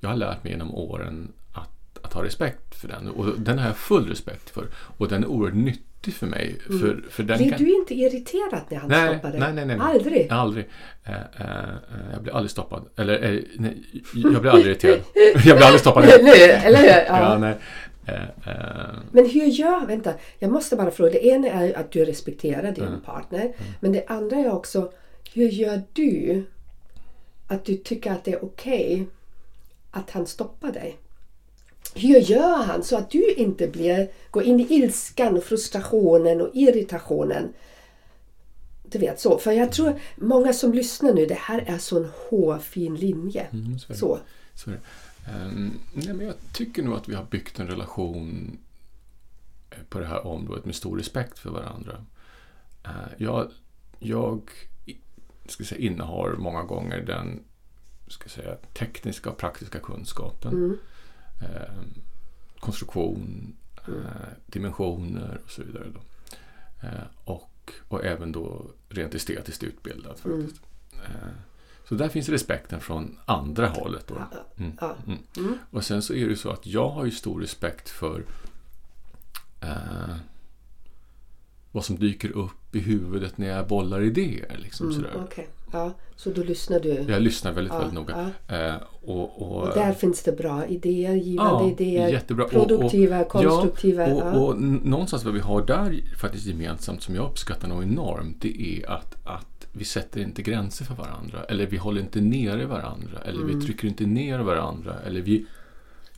[0.01, 3.09] jag har lärt mig genom åren att, att ha respekt för den.
[3.09, 4.67] Och den har jag full respekt för.
[4.99, 6.61] Och den är oerhört nyttig för mig.
[6.69, 6.81] Mm.
[6.81, 7.59] För, för den blir kan...
[7.59, 9.41] du inte irriterad när han nej, stoppar dig?
[9.41, 9.79] Nej, nej, nej.
[9.81, 10.31] Aldrig?
[10.31, 10.65] Aldrig.
[11.09, 11.75] Uh, uh,
[12.13, 12.89] jag blir aldrig stoppad.
[12.97, 13.83] Eller uh, nej,
[14.15, 15.01] jag blir aldrig irriterad.
[15.45, 16.05] jag blir aldrig stoppad.
[16.05, 16.89] Eller hur?
[16.89, 17.05] Ja.
[17.07, 17.59] ja nej.
[19.13, 21.11] Men hur gör, vänta, jag måste bara fråga.
[21.11, 23.01] Det ena är att du respekterar din mm.
[23.01, 23.41] partner.
[23.41, 23.55] Mm.
[23.81, 24.93] Men det andra är också,
[25.35, 26.45] hur gör du
[27.49, 29.07] att du tycker att det är okej okay
[29.91, 30.97] att han stoppar dig?
[31.95, 37.53] Hur gör han så att du inte blir, går in i ilskan frustrationen och irritationen?
[38.95, 39.39] Du vet så.
[39.39, 43.47] För jag tror många som lyssnar nu, det här är så en hårfin linje.
[43.53, 43.95] Mm, så.
[43.95, 44.19] så.
[44.55, 48.59] så um, nej, men jag tycker nog att vi har byggt en relation
[49.71, 52.05] eh, på det här området med stor respekt för varandra.
[52.87, 53.51] Uh, jag,
[53.99, 54.51] jag
[55.49, 57.41] ska säga, innehar många gånger den
[58.09, 60.53] ska säga, tekniska och praktiska kunskapen.
[60.53, 60.79] Mm
[61.41, 61.83] eh,
[62.61, 63.57] konstruktion,
[63.89, 64.01] mm.
[64.01, 65.93] eh, dimensioner och så vidare.
[66.83, 70.21] Eh, och, och även då rent estetiskt utbildad.
[70.25, 70.43] Mm.
[70.43, 70.63] faktiskt.
[70.93, 71.35] Mm.
[71.89, 74.07] Så där finns respekten från andra hållet.
[74.07, 74.15] Då.
[74.57, 74.73] Mm.
[75.07, 75.19] Mm.
[75.37, 75.59] mm.
[75.71, 78.25] Och sen så är det så att jag har ju stor respekt för
[79.61, 80.17] eh,
[81.73, 84.57] vad som dyker upp i huvudet när jag bollar idéer.
[84.59, 85.25] Liksom, mm, sådär.
[85.25, 85.45] Okay.
[85.75, 86.89] Ja, så då lyssnar du?
[86.89, 88.33] Jag lyssnar väldigt, ja, väldigt noga.
[88.47, 88.57] Ja.
[88.57, 92.45] Eh, och, och, och, där finns det bra idéer, givande ja, idéer, jättebra.
[92.49, 94.09] produktiva, och, konstruktiva.
[94.09, 98.41] Ja, och, och, någonstans vad vi har där faktiskt gemensamt som jag uppskattar nog enormt
[98.41, 101.45] det är att, att vi sätter inte gränser för varandra.
[101.45, 103.19] Eller vi håller inte nere varandra.
[103.25, 103.59] Eller mm.
[103.59, 104.95] vi trycker inte ner varandra.
[105.07, 105.47] Eller vi,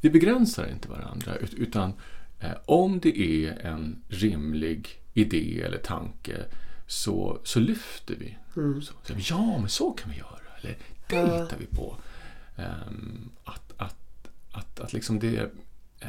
[0.01, 1.33] vi begränsar inte varandra.
[1.57, 1.93] Utan
[2.41, 6.37] eh, om det är en rimlig idé eller tanke
[6.87, 8.37] så, så lyfter vi.
[8.57, 8.83] Mm.
[8.83, 10.39] Så, så, ja, men så kan vi göra.
[10.61, 11.97] Eller det hittar vi på.
[12.57, 15.51] Um, att, att, att, att liksom det...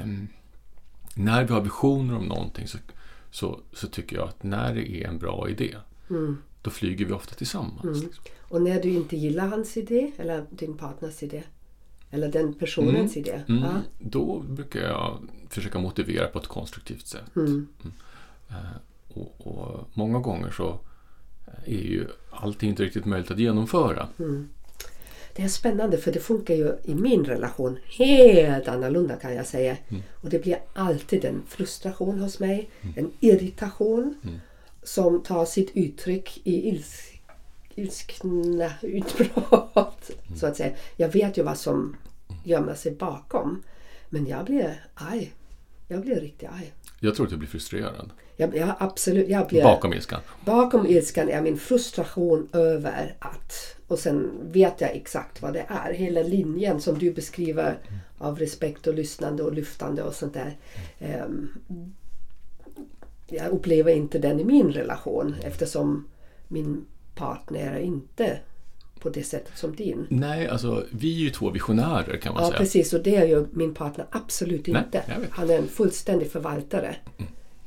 [0.03, 0.27] Um,
[1.15, 2.77] när vi har visioner om någonting så,
[3.31, 5.75] så, så tycker jag att när det är en bra idé
[6.61, 8.03] då flyger vi ofta tillsammans.
[8.03, 8.23] Liksom.
[8.41, 11.43] Och när du inte gillar hans idé eller din partners idé
[12.09, 13.41] eller den personens idé.
[13.47, 13.69] Mm, Ja.
[13.99, 15.17] Då brukar jag
[15.49, 17.35] försöka motivera på ett konstruktivt sätt.
[17.35, 17.67] Mm.
[19.07, 20.79] Och, och många gånger så
[21.65, 24.07] är ju allting inte riktigt möjligt att genomföra.
[25.35, 29.77] Det är spännande för det funkar ju i min relation helt annorlunda kan jag säga.
[30.21, 34.15] Och det blir alltid en frustration hos mig, en irritation
[34.83, 37.17] som tar sitt uttryck i ils
[37.75, 40.11] ilskna utbrott.
[40.35, 40.75] Så att säga.
[40.95, 41.95] Jag vet ju vad som
[42.43, 43.63] gömmer sig bakom.
[44.09, 45.33] Men jag blir arg.
[45.87, 46.73] Jag blir riktigt arg.
[46.99, 48.11] Jag tror att du blir frustrerad.
[48.39, 50.21] Jag, jag, absolut, jag blir, Bakom ilskan.
[50.45, 53.53] Bakom ilskan är min frustration över att...
[53.87, 55.93] Och sen vet jag exakt vad det är.
[55.93, 57.77] Hela linjen som du beskriver
[58.17, 60.57] av respekt och lyssnande och lyftande och sånt där.
[60.99, 61.49] Ehm,
[63.27, 66.07] jag upplever inte den i min relation eftersom
[66.47, 68.39] min partner är inte
[68.99, 70.07] på det sättet som din.
[70.09, 72.59] Nej, alltså vi är ju två visionärer kan man Ja säga.
[72.59, 75.03] precis och det är ju min partner absolut Nej, inte.
[75.19, 75.29] vet.
[75.31, 76.95] Han är en fullständig förvaltare.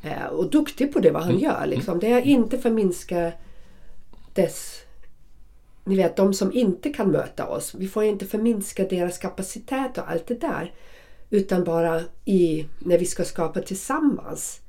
[0.03, 1.67] Eh, och duktig på det vad han gör.
[1.67, 1.99] Liksom.
[1.99, 3.33] Det är inte förminska
[4.35, 4.83] dess...
[5.85, 7.75] Ni vet de som inte kan möta oss.
[7.75, 10.75] Vi får inte förminska deras kapacitet och allt det där.
[11.31, 14.61] Utan bara i, när vi ska skapa tillsammans.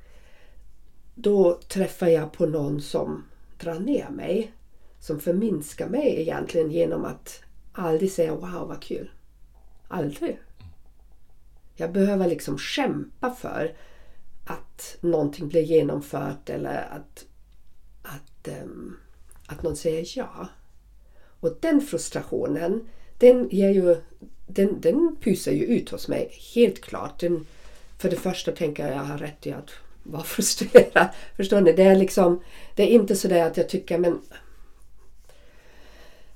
[1.15, 3.24] Då träffar jag på någon som
[3.60, 4.52] drar ner mig.
[5.00, 9.12] Som förminskar mig egentligen genom att aldrig säga wow vad kul.
[9.88, 10.39] Aldrig.
[11.76, 13.76] Jag behöver liksom kämpa för
[14.51, 17.25] att någonting blir genomfört eller att,
[18.01, 18.97] att, um,
[19.47, 20.47] att någon säger ja.
[21.39, 23.95] Och den frustrationen, den, ger ju,
[24.47, 27.19] den, den pysar ju ut hos mig, helt klart.
[27.19, 27.45] Den,
[27.97, 29.69] för det första tänker jag att jag har rätt i att
[30.03, 31.07] vara frustrerad.
[31.37, 31.73] Förstår ni?
[31.73, 32.43] Det är, liksom,
[32.75, 34.21] det är inte så där att jag tycker men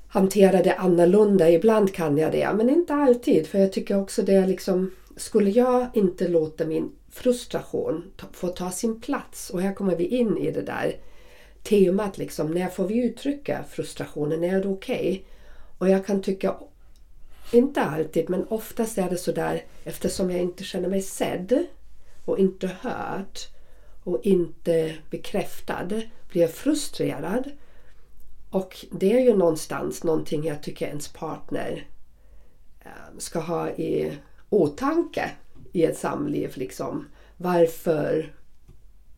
[0.07, 1.49] hantera det annorlunda.
[1.49, 3.47] Ibland kan jag det, men inte alltid.
[3.47, 8.71] För jag tycker också det är liksom, skulle jag inte låta min frustration får ta
[8.71, 10.95] sin plats och här kommer vi in i det där
[11.63, 14.41] temat liksom, när får vi uttrycka frustrationen?
[14.41, 15.25] När är det okej?
[15.77, 16.55] Och jag kan tycka,
[17.51, 21.65] inte alltid, men oftast är det så där eftersom jag inte känner mig sedd
[22.25, 23.39] och inte hörd
[24.03, 25.87] och inte bekräftad
[26.29, 27.51] blir jag frustrerad.
[28.49, 31.87] Och det är ju någonstans någonting jag tycker ens partner
[32.79, 34.17] eh, ska ha i
[34.49, 35.31] åtanke
[35.75, 36.51] i ett samliv.
[36.55, 37.07] Liksom.
[37.37, 38.33] Varför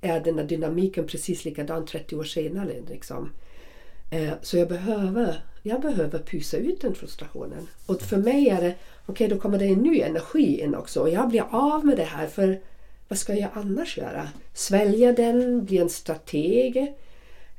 [0.02, 2.74] är den här dynamiken precis likadan 30 år senare?
[2.90, 3.32] Liksom.
[4.12, 7.68] Eh, Så jag behöver, jag behöver pysa ut den frustrationen.
[7.86, 11.02] Och för mig är det, okej då kommer det en ny energi in också.
[11.02, 12.62] Och jag blir av med det här för
[13.08, 14.28] vad ska jag annars göra?
[14.54, 16.94] Svälja den, bli en strateg?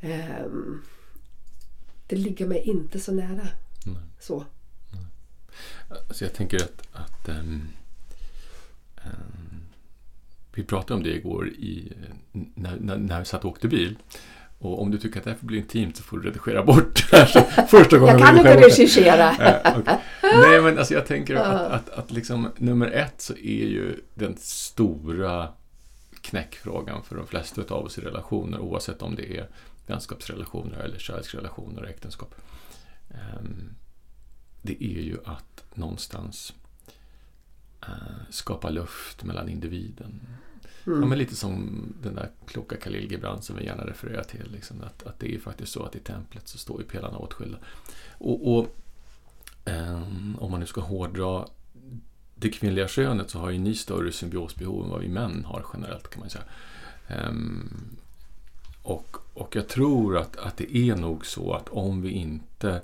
[0.01, 0.83] Ehm,
[2.07, 3.49] det ligger mig inte så nära.
[4.21, 4.45] Så.
[6.09, 7.69] Alltså jag tänker att, att ehm,
[10.55, 11.93] vi pratade om det igår i,
[12.33, 13.99] när, när, när vi satt och åkte bil.
[14.59, 17.11] Och om du tycker att det här får bli intimt så får du redigera bort
[17.11, 17.67] det här.
[17.67, 19.33] Första gången Jag kan inte regissera.
[20.23, 24.37] Nej, men alltså jag tänker att, att, att liksom, nummer ett så är ju den
[24.39, 25.49] stora
[26.21, 29.49] knäckfrågan för de flesta av oss i relationer, oavsett om det är
[29.87, 32.35] vänskapsrelationer eller kärleksrelationer och äktenskap.
[33.11, 33.75] Ehm,
[34.63, 36.53] Det är ju att någonstans
[38.31, 40.21] skapa luft mellan individen.
[40.85, 44.51] Ja, men lite som den där kloka Khalil Gibran som vi gärna refererar till.
[44.53, 47.59] Liksom, att, att det är faktiskt så att i templet så står ju pelarna åtskilda.
[48.19, 48.77] Och, och
[49.65, 51.47] ehm, om man nu ska hårdra
[52.35, 56.11] det kvinnliga könet så har ju ni större symbiosbehov än vad vi män har generellt
[56.11, 56.45] kan man säga.
[57.09, 57.97] Ehm,
[58.83, 62.83] och, och jag tror att, att det är nog så att om vi inte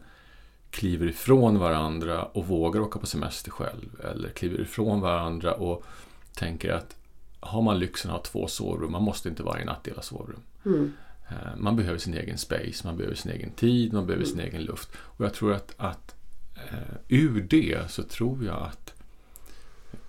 [0.75, 5.85] kliver ifrån varandra och vågar åka på semester själv eller kliver ifrån varandra och
[6.35, 6.97] tänker att
[7.41, 10.41] har man lyxen att ha två sovrum, man måste inte varje natt dela sovrum.
[11.29, 14.63] Eh, Man behöver sin egen space, man behöver sin egen tid, man behöver sin egen
[14.63, 14.89] luft.
[14.97, 16.15] Och jag tror att, att
[16.55, 18.95] eh, ur det så tror jag att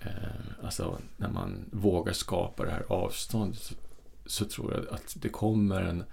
[0.02, 3.74] eh, alltså, när man vågar skapa det här avståndet så,
[4.26, 6.04] så tror jag att det kommer en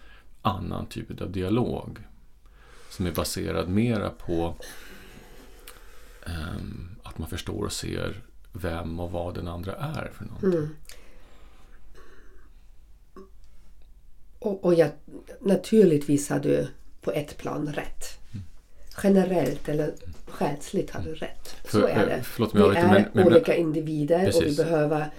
[0.43, 1.99] annan typ av dialog
[2.93, 4.55] som är baserad mera på
[6.27, 10.69] ehm, att man förstår och ser vem och vad den andra är för någonting.
[14.39, 14.91] Och, och jag,
[15.41, 16.69] naturligtvis har du
[17.01, 18.05] på ett plan rätt.
[19.03, 19.95] Generellt eller
[20.29, 21.57] själsligt har du rätt.
[21.65, 22.23] Så För- är eh, det.
[22.23, 24.57] förlåt, vi är men- men- olika individer och vi Precis.
[24.57, 25.11] behöver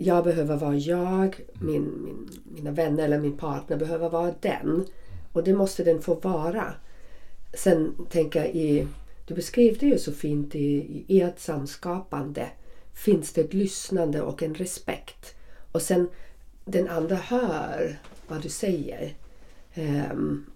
[0.00, 4.86] jag behöver vara jag, min, min, mina vänner eller min partner behöver vara den.
[5.32, 6.74] Och det måste den få vara.
[7.58, 8.86] Sen tänker jag i,
[9.26, 12.48] du beskrev det ju så fint i, i ert samskapande.
[12.92, 15.34] Finns det ett lyssnande och en respekt.
[15.72, 16.08] Och sen
[16.64, 19.14] den andra hör vad du säger.
[19.76, 20.46] Um,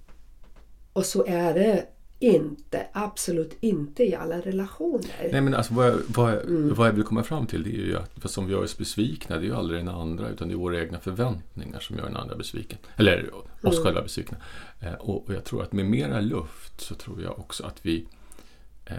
[0.92, 1.86] och så är det
[2.22, 5.28] inte, absolut inte i alla relationer.
[5.32, 6.74] Nej men alltså vad jag, vad, jag, mm.
[6.74, 9.36] vad jag vill komma fram till det är ju att som vi gör oss besvikna,
[9.36, 12.16] det är ju aldrig den andra utan det är våra egna förväntningar som gör den
[12.16, 12.78] andra besviken.
[12.96, 13.84] Eller oss mm.
[13.84, 14.36] själva besvikna.
[14.80, 18.06] Eh, och, och, jag tror att med mera luft så tror jag också att vi
[18.86, 18.96] eh,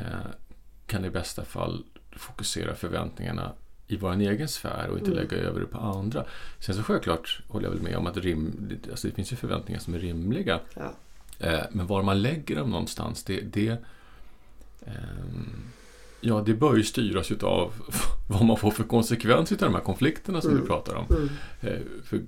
[0.85, 3.51] kan i bästa fall fokusera förväntningarna
[3.87, 5.23] i vår egen sfär och inte mm.
[5.23, 6.25] lägga över det på andra.
[6.59, 9.79] Sen så självklart håller jag väl med om att rim, alltså det finns ju förväntningar
[9.79, 10.59] som är rimliga.
[10.75, 10.93] Ja.
[11.39, 13.77] Eh, men var man lägger dem någonstans, det, det
[14.85, 15.63] ehm,
[16.25, 17.73] Ja, det bör ju styras av
[18.29, 20.61] vad man får för konsekvenser av de här konflikterna som mm.
[20.61, 21.05] du pratar om.
[21.09, 21.29] Mm.
[21.61, 22.21] Eh, för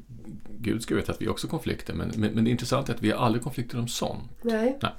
[0.60, 3.12] Gud ska veta att vi också konflikter, men, men, men det intressanta är att vi
[3.12, 4.32] har aldrig konflikter om sånt.
[4.42, 4.80] Nej.
[4.82, 4.92] Nej.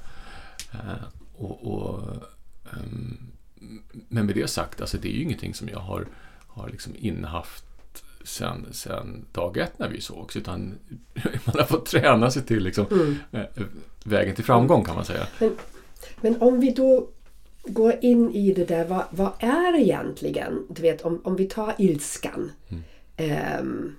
[0.72, 2.16] Eh, och, och
[2.72, 3.18] um,
[4.08, 6.06] men med det sagt, alltså det är ju ingenting som jag har,
[6.46, 7.64] har liksom innehaft
[8.26, 10.36] sen, sen dag ett när vi sågs.
[10.36, 10.74] Utan
[11.44, 13.16] man har fått träna sig till liksom, mm.
[13.32, 13.62] Eh,
[14.04, 15.26] vägen till framgång kan man säga.
[15.38, 15.56] Men,
[16.20, 17.08] men, om vi då
[17.64, 21.74] går in i det där, vad, vad är egentligen, du vet om, om vi tar
[21.78, 23.60] ilskan mm.
[23.60, 23.96] um,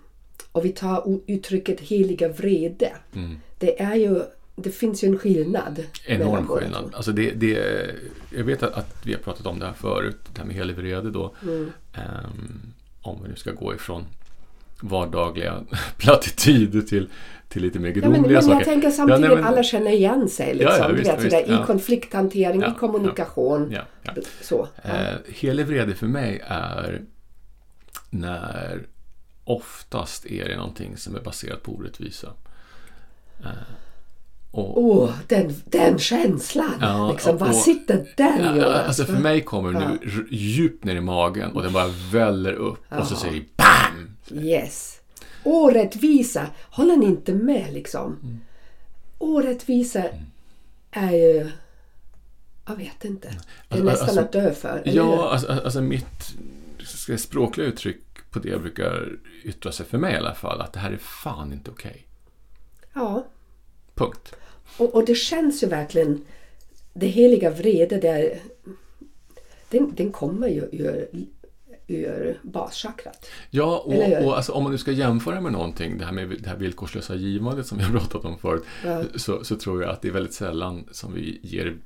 [0.52, 2.92] och vi tar uttrycket heliga vrede.
[3.14, 3.40] Mm.
[3.60, 4.22] Det är ju
[4.56, 5.84] det finns ju en skillnad.
[6.06, 6.92] Enorm skillnad.
[6.96, 7.86] Alltså det, det,
[8.30, 10.76] jag vet att, att, vi har pratat om det här förut, det här med helig
[10.76, 11.36] vrede då.
[11.44, 11.72] Mm.
[11.94, 12.74] Um,
[13.08, 14.06] om vi nu ska gå ifrån
[14.82, 15.64] vardagliga
[15.98, 17.10] plattityder till,
[17.50, 18.50] till lite mer gudomliga ja, men, saker.
[18.50, 20.54] Men jag tänker samtidigt, ja, nej, men, alla känner igen sig.
[20.54, 23.78] Liksom, ja, ja, visst, vet, visst, I konflikthantering, i kommunikation.
[24.42, 24.94] Så, eh,
[25.28, 27.02] helig vrede för mig är
[28.10, 28.88] när
[29.44, 32.34] oftast är det någonting som är baserat på orättvisa.
[33.44, 33.50] Eh,
[34.52, 36.74] Åh, oh, den, den känslan!
[36.82, 39.90] Ja, liksom, Var sitter den ja, Alltså för mig kommer den ja.
[39.90, 43.00] nu djupt ner i magen och den bara väller upp ja.
[43.00, 44.18] och så säger BAM!
[44.44, 45.00] Yes!
[45.44, 48.20] Orättvisa, håller ni inte med liksom?
[48.24, 48.40] Mm.
[49.18, 50.24] Orättvisa mm.
[50.92, 51.52] är ju...
[52.66, 53.28] Jag vet inte.
[53.28, 54.82] Det är alltså, nästan alltså, att dö för.
[54.86, 56.36] Ja, alltså, alltså mitt
[57.18, 59.10] språkliga uttryck på det brukar
[59.44, 61.90] yttra sig för mig i alla fall, att det här är fan inte okej.
[61.90, 63.04] Okay.
[63.04, 63.26] Ja.
[63.98, 64.36] Punkt.
[64.78, 66.22] Och, och, det känns ju verkligen,
[66.94, 68.40] det heliga vrede där,
[69.70, 71.08] den, den kommer ju ur,
[71.88, 73.30] ur baschakrat.
[73.50, 76.50] Ja, och, och alltså, om man nu ska jämföra med någonting, det här med det
[76.50, 79.04] här villkorslösa givandet som vi har pratat om förut, ja.
[79.16, 81.78] så, så tror jag att det är väldigt sällan som vi ger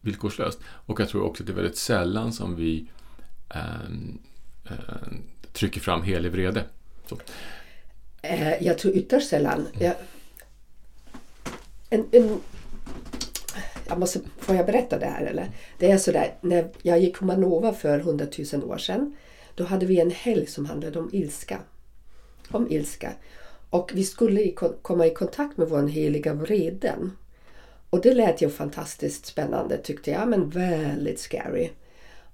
[0.00, 0.58] villkorslöst.
[0.64, 2.86] Och jag tror också att det är väldigt sällan som vi
[3.54, 3.60] äh,
[4.64, 4.72] äh,
[5.52, 6.64] trycker fram helig vrede.
[7.08, 7.18] Så.
[8.22, 9.66] Eh, jag tror ytterst sällan.
[9.78, 9.94] Jag,
[11.96, 12.40] en, en,
[13.88, 15.50] jag måste, får jag berätta det här eller?
[15.78, 19.16] Det är sådär, när jag gick Humanova för hundratusen år sedan.
[19.54, 21.58] Då hade vi en helg som handlade om ilska.
[22.50, 23.12] Om ilska.
[23.70, 27.12] Och vi skulle i, komma i kontakt med vår heliga vreden.
[27.90, 31.70] Och det lät ju fantastiskt spännande tyckte jag, men väldigt scary.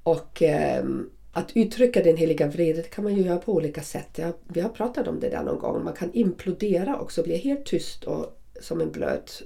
[0.03, 0.85] Och eh,
[1.33, 4.09] att uttrycka den heliga vreden kan man ju göra på olika sätt.
[4.15, 5.85] Jag, vi har pratat om det där någon gång.
[5.85, 9.43] Man kan implodera också, bli helt tyst och som en blöt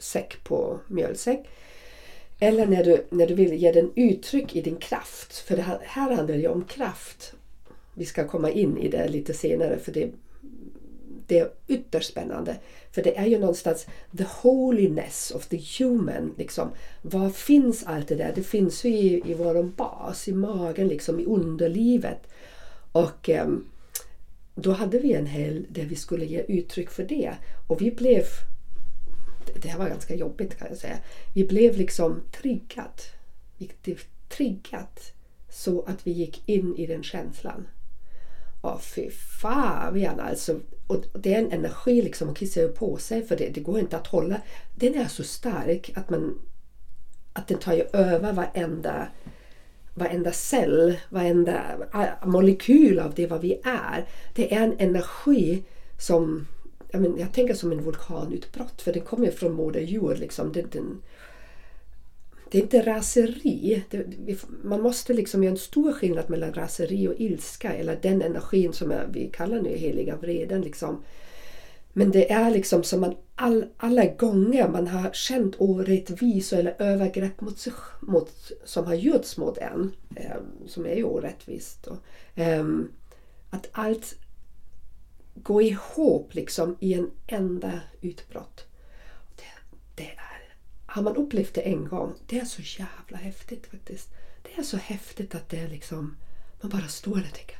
[0.00, 1.48] säck på mjölsäck.
[2.40, 5.38] Eller när du, när du vill ge den uttryck i din kraft.
[5.38, 7.34] För det här, här handlar det ju om kraft.
[7.94, 10.10] Vi ska komma in i det lite senare för det,
[11.26, 12.56] det är ytterst spännande.
[12.92, 13.86] För det är ju någonstans
[14.18, 16.34] the holiness of the human.
[16.38, 16.68] Liksom.
[17.02, 18.32] Var finns allt det där?
[18.34, 22.26] Det finns ju i, i vår bas, i magen, liksom, i underlivet.
[22.92, 23.48] Och eh,
[24.54, 27.34] då hade vi en helg där vi skulle ge uttryck för det.
[27.68, 28.24] Och vi blev
[29.62, 30.98] det här var ganska jobbigt kan jag säga.
[31.34, 33.02] Vi blev liksom triggat.
[33.58, 35.12] Vi blev triggat
[35.48, 37.66] så att vi gick in i den känslan.
[38.62, 40.60] Ja, fy fan alltså.
[40.86, 43.96] Och det är en energi liksom, man kissar på sig för det, det går inte
[43.96, 44.40] att hålla.
[44.74, 46.38] Den är så stark att man
[47.32, 49.08] att den tar ju över varenda,
[49.94, 51.62] varenda cell, varenda
[52.24, 54.06] molekyl av det vad vi är.
[54.34, 55.62] Det är en energi
[55.98, 56.46] som
[56.90, 60.18] jag, men, jag tänker som en vulkanutbrott för den kommer från Moder Jord.
[60.18, 60.52] Liksom.
[60.52, 61.02] Den, den,
[62.50, 63.84] det är inte raseri.
[63.90, 64.04] Det,
[64.62, 68.90] man måste liksom göra en stor skillnad mellan raseri och ilska eller den energin som
[68.90, 70.60] är, vi kallar nu heliga vreden.
[70.60, 71.02] Liksom.
[71.92, 77.40] Men det är liksom som man all, alla gånger man har känt orättvisa eller övergrepp
[77.40, 80.36] mot sig, mot, som har gjorts mot en, eh,
[80.66, 81.84] som är ju orättvist.
[81.84, 81.96] Då,
[82.42, 82.64] eh,
[83.50, 84.14] att allt
[85.42, 88.66] gå ihop liksom i en enda utbrott.
[89.36, 90.54] Det, det är,
[90.86, 94.08] har man upplevt det en gång, det är så jävla häftigt faktiskt.
[94.42, 96.16] Det är så häftigt att det är liksom,
[96.60, 97.58] man bara står där och tänker,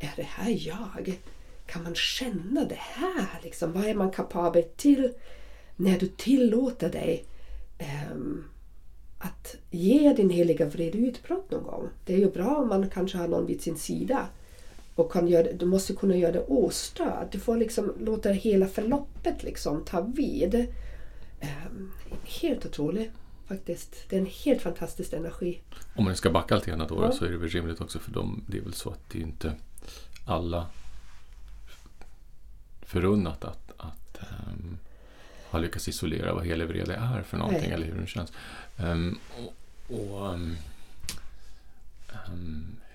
[0.00, 1.18] är det här jag?
[1.66, 3.40] Kan man känna det här?
[3.42, 5.12] Liksom, vad är man kapabel till
[5.76, 7.24] när du tillåter dig
[8.12, 8.44] um,
[9.18, 11.88] att ge din heliga vrede utbrott någon gång?
[12.04, 14.28] Det är ju bra om man kanske har någon vid sin sida.
[14.96, 17.28] Och kan göra, du måste kunna göra det ostörd.
[17.30, 20.54] Du får liksom låta hela förloppet liksom ta vid.
[21.40, 21.92] Ehm,
[22.22, 23.10] helt otroligt
[23.48, 23.96] faktiskt.
[24.08, 25.60] Det är en helt fantastisk energi.
[25.96, 27.12] Om man ska backa lite grann då Ja.
[27.12, 28.44] så är det väl rimligt också för dem.
[28.48, 29.52] Det är väl så att det är inte
[30.26, 30.66] alla
[32.82, 34.78] förunnat att, att ehm,
[35.50, 37.72] ha lyckats isolera vad helig vrede är för någonting Nej.
[37.72, 38.32] eller hur den känns.
[38.76, 39.52] Ehm, och
[39.88, 40.38] och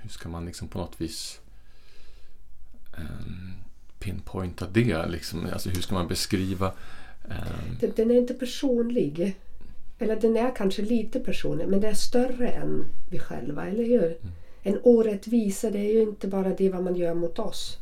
[0.02, 1.41] hur ska man liksom på något vis um,
[4.00, 5.08] pinpointa det?
[5.08, 5.48] Liksom?
[5.54, 6.74] Alltså hur ska man beskriva
[7.30, 9.36] ehm, Den, den är inte personlig.
[10.00, 14.18] Eller den är kanske lite personlig men det är större än vi själva, eller hur?
[14.62, 17.78] En orättvisa det är ju inte bara det vad man gör mot oss.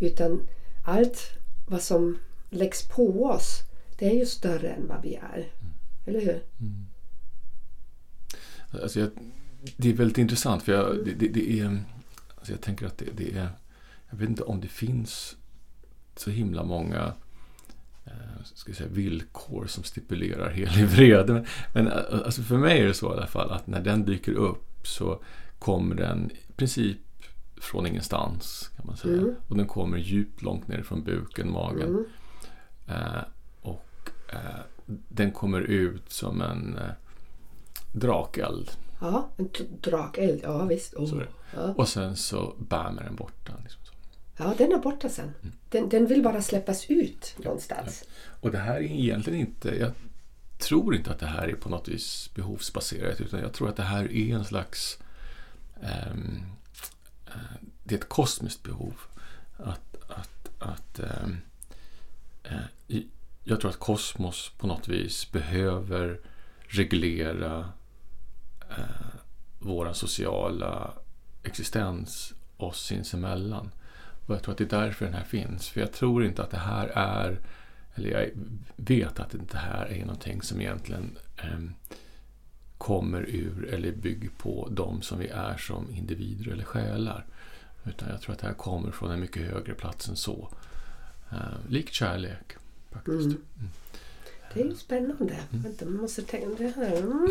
[0.00, 0.48] Utan
[0.86, 1.20] allt
[1.68, 2.18] vad som
[2.50, 3.60] läggs på oss
[3.98, 5.52] det är ju större än vad vi är.
[6.06, 6.42] Eller hur?
[8.82, 9.10] Alltså jag,
[9.76, 11.84] det är väldigt intressant för jag, det, det, det är,
[12.36, 13.48] alltså jag tänker att det, det är,
[14.14, 15.36] jag vet inte om det finns
[16.16, 17.12] så himla många
[18.04, 21.32] eh, ska säga, villkor som stipulerar helig vrede.
[21.32, 21.94] Men, men eh,
[22.24, 25.22] alltså för mig är det så i alla fall att när den dyker upp så
[25.58, 26.98] kommer den i princip
[27.56, 29.18] från ingenstans kan man säga.
[29.18, 29.34] Mm.
[29.48, 31.88] Och den kommer djupt långt ner från buken, magen.
[31.88, 32.04] Mm.
[32.86, 33.22] Eh,
[33.62, 34.60] och eh,
[35.08, 36.90] den kommer ut som en eh,
[37.92, 38.70] drakeld.
[39.00, 39.48] Ja, en
[39.80, 40.40] drakeld.
[40.42, 40.94] Ja visst.
[40.94, 41.22] Oh.
[41.54, 41.74] Ja.
[41.76, 43.52] Och sen så bär den borta.
[43.62, 43.83] Liksom så.
[44.36, 45.32] Ja, den är borta sen.
[45.68, 48.04] Den, den vill bara släppas ut någonstans.
[48.40, 49.92] Och det här är egentligen inte, jag
[50.58, 53.82] tror inte att det här är på något vis behovsbaserat utan jag tror att det
[53.82, 54.98] här är en slags,
[55.82, 56.14] eh,
[57.84, 58.94] det är ett kosmiskt behov.
[59.56, 61.28] Att, att, att eh,
[62.88, 63.06] i-
[63.44, 66.20] jag tror att kosmos på något vis behöver
[66.68, 67.68] reglera
[68.70, 69.14] eh,
[69.58, 70.92] vår sociala
[71.42, 73.70] existens oss sinsemellan.
[74.26, 75.68] Och jag tror att det är därför den här finns.
[75.68, 77.40] För jag tror inte att det här är,
[77.94, 78.30] eller jag
[78.76, 81.60] vet att det här är någonting som egentligen eh,
[82.78, 87.26] kommer ur eller bygger på de som vi är som individer eller själar.
[87.84, 90.48] Utan jag tror att det här kommer från en mycket högre plats än så.
[91.30, 92.52] Eh, likt kärlek,
[92.92, 93.26] faktiskt.
[93.26, 93.42] Mm.
[94.54, 95.36] Det är ju spännande.
[95.50, 96.96] Vänta, man måste tänka det här.
[96.96, 97.28] Mm.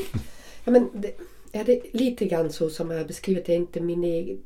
[0.63, 1.15] Ja, men det,
[1.51, 3.45] är det lite grann så som jag har beskrivit.
[3.45, 4.43] Det är inte min egen...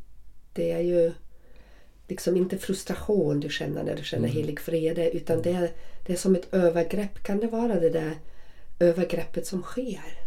[0.54, 1.14] Det är ju
[2.08, 5.12] liksom inte frustration du känner när du känner helig vrede.
[5.12, 5.72] Utan det är,
[6.06, 7.24] det är som ett övergrepp.
[7.24, 8.16] Kan det vara det där
[8.80, 10.20] övergreppet som sker?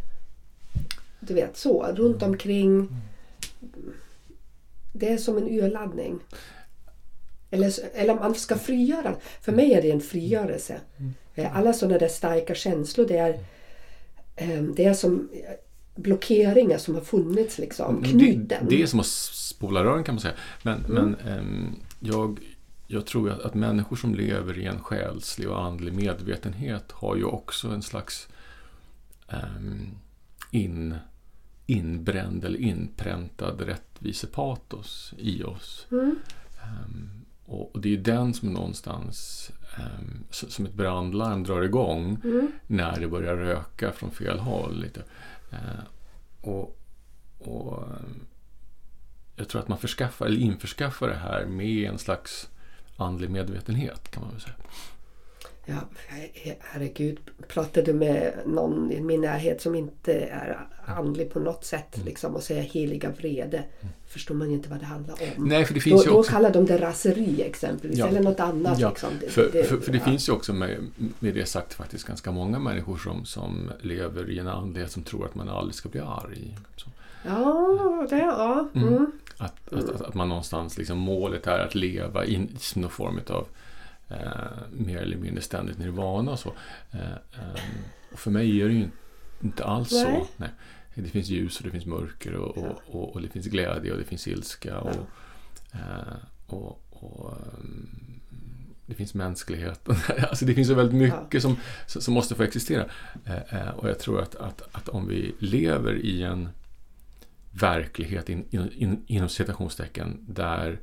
[1.20, 2.88] Du vet så, runt omkring.
[4.92, 6.20] Det är som en urladdning.
[7.50, 9.16] Eller, eller man ska frigöra.
[9.40, 10.80] För mig är det en frigörelse.
[11.34, 13.38] Eh, Alla sådana där starka känslor det är,
[14.36, 15.30] eh, det är som
[16.02, 17.94] blockeringar som har funnits liksom.
[17.94, 18.48] Men Knuten.
[18.48, 20.34] Det, det är som att spola rören kan man säga.
[20.62, 22.40] Men, men ehm, jag,
[22.86, 27.24] jag tror att, att människor som lever i en själslig och andlig medvetenhet har ju
[27.24, 28.28] också en slags
[29.28, 29.88] ehm,
[30.50, 30.94] in,
[31.66, 35.86] inbränd eller inpräntad rättvisepatos i oss.
[35.90, 36.16] Mm.
[36.62, 37.10] Ehm,
[37.44, 39.50] och, och det är ju den som någonstans
[40.30, 42.52] som ett brandlarm drar igång Mm.
[42.66, 44.80] när det börjar röka från fel håll.
[44.80, 45.02] Lite.
[45.50, 45.84] Eh,
[46.40, 46.78] och,
[47.38, 48.10] och eh,
[49.36, 52.48] Jag tror att man förskaffar, eller införskaffar det här med en slags
[52.96, 54.54] andlig medvetenhet kan man väl säga.
[55.66, 55.74] Ja,
[56.08, 57.18] her- herregud.
[57.48, 62.06] Pratar du med någon i min närhet som inte är andlig på något sätt Mm.
[62.06, 63.62] liksom, och säger heliga vrede
[64.08, 65.48] förstår man ju inte vad det handlar om.
[65.48, 66.32] Nej, för det då, finns ju då också...
[66.32, 68.06] kallar de det raseri exempelvis Ja.
[68.08, 68.78] eller något annat.
[68.78, 69.08] Ja, liksom.
[69.20, 70.04] Det- För, det- för, för det ja.
[70.04, 70.86] finns ju också med,
[71.18, 75.24] med det sagt faktiskt ganska många människor som, som lever i en andlighet som tror
[75.24, 76.56] att man aldrig ska bli arg.
[76.76, 76.88] Så.
[77.26, 78.68] Ja, det, ja.
[78.74, 78.88] Mm.
[78.88, 79.12] Mm.
[79.38, 83.46] Att, att, att, man någonstans, liksom, målet är att leva i någon form av
[84.10, 84.16] eh,
[84.70, 86.52] mer eller mindre ständigt nirvana och så.
[86.90, 88.88] Eh, ehm, och för mig är det ju
[89.40, 90.02] inte alls Nej.
[90.02, 90.26] så.
[90.36, 90.50] Nej.
[90.94, 93.98] Det finns ljus och det finns mörker och, och, och, och det finns glädje och
[93.98, 95.06] det finns ilska och,
[95.72, 97.34] eh, och, och
[98.90, 99.88] det finns mänsklighet.
[100.28, 101.56] alltså det finns så väldigt mycket som,
[101.86, 102.84] som måste få existera.
[103.24, 106.48] Eh, eh, och jag tror att, att, att om vi lever i en
[107.50, 110.80] verklighet in, in, in, inom citationstecken där,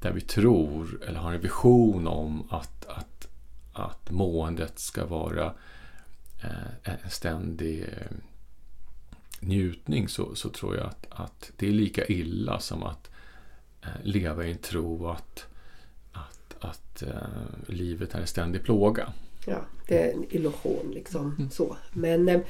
[0.00, 3.28] där vi tror eller har en vision om att, att,
[3.72, 5.54] att måendet ska vara
[6.42, 8.16] eh, en ständig eh,
[9.40, 13.10] njutning så, så tror jag att, att det är lika illa som att
[13.82, 15.46] eh, leva i en tro att,
[16.12, 17.02] att, att
[17.66, 19.12] livet är en ständig plåga.
[19.46, 21.34] Ja, det är en illusion liksom.
[21.38, 21.50] Mm.
[21.50, 21.76] så.
[21.92, 22.42] Men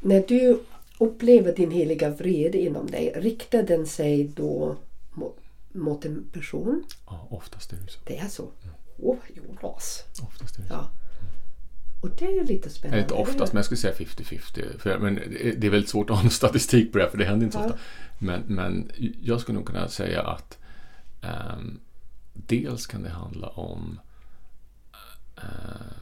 [0.00, 0.60] när du
[0.98, 4.76] upplever din heliga vrede inom dig, riktar den sig då
[5.74, 6.84] mot, en person?
[7.06, 8.00] Ja, oftast är det så.
[8.04, 8.42] Det är så?
[8.42, 8.74] Mm.
[8.98, 10.04] Åh, Jonas!
[10.22, 10.74] Oftast är det så.
[10.74, 10.90] Ja.
[12.04, 13.02] Och det är lite spännande.
[13.02, 14.98] Inte oftast, men jag skulle säga 50-50.
[14.98, 15.14] Men
[15.60, 17.62] det är väldigt svårt att ha en statistik på det, för det händer inte så
[17.62, 17.66] ja.
[17.66, 17.78] ofta.
[18.18, 18.90] Men, men
[19.22, 20.58] jag skulle nog kunna säga att
[21.56, 21.80] um,
[22.32, 24.00] dels kan det handla om
[25.38, 25.92] uh,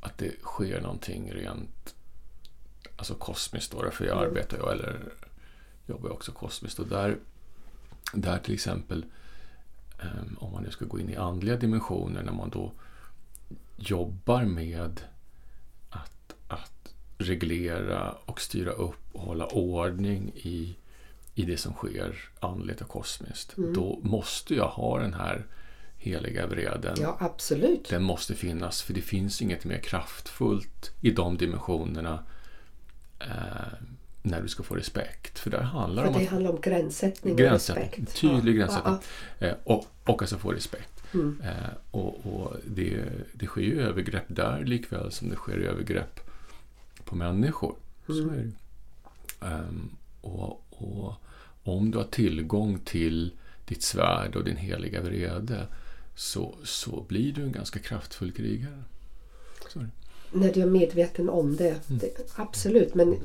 [0.00, 1.94] att det sker någonting rent
[2.96, 4.28] alltså kosmiskt då, för jag mm.
[4.28, 5.00] arbetar ju, eller
[5.86, 7.18] jobbar också kosmiskt och där,
[8.16, 9.04] där till exempel
[10.02, 12.72] um, om man nu ska gå in i andliga dimensioner när man då
[13.76, 15.00] jobbar med
[15.90, 20.76] att, att reglera och styra upp och hålla ordning i,
[21.34, 23.56] i det som sker andligt och kosmiskt.
[23.56, 23.72] Mm.
[23.72, 25.46] Då måste jag ha den här
[25.96, 26.96] heliga vreden.
[27.00, 27.88] Ja, absolut.
[27.88, 32.24] Den måste finnas, för det finns inget mer kraftfullt i de dimensionerna
[33.20, 33.78] eh,
[34.24, 35.38] när du ska få respekt.
[35.38, 38.20] För där handlar för om det handlar om gränssättning gränssättning, och respekt.
[38.20, 38.58] Tydlig ja.
[38.58, 38.94] gränssättning.
[38.94, 39.00] Ja,
[39.38, 39.46] ja.
[39.46, 41.02] Eh, och, och alltså få respekt.
[41.14, 41.40] Mm.
[41.44, 46.20] Eh, och, och det, det sker ju övergrepp där likväl som det sker övergrepp
[47.04, 47.76] på människor.
[48.08, 48.22] Mm.
[48.22, 48.52] Så är det.
[49.46, 51.14] Um, och, och
[51.62, 53.32] om du har tillgång till
[53.64, 55.66] ditt svärd och din heliga vrede
[56.14, 58.82] så, så blir du en ganska kraftfull krigare.
[59.68, 59.86] Så
[60.34, 61.98] när du är medveten om det, mm.
[61.98, 63.16] det, Absolut, men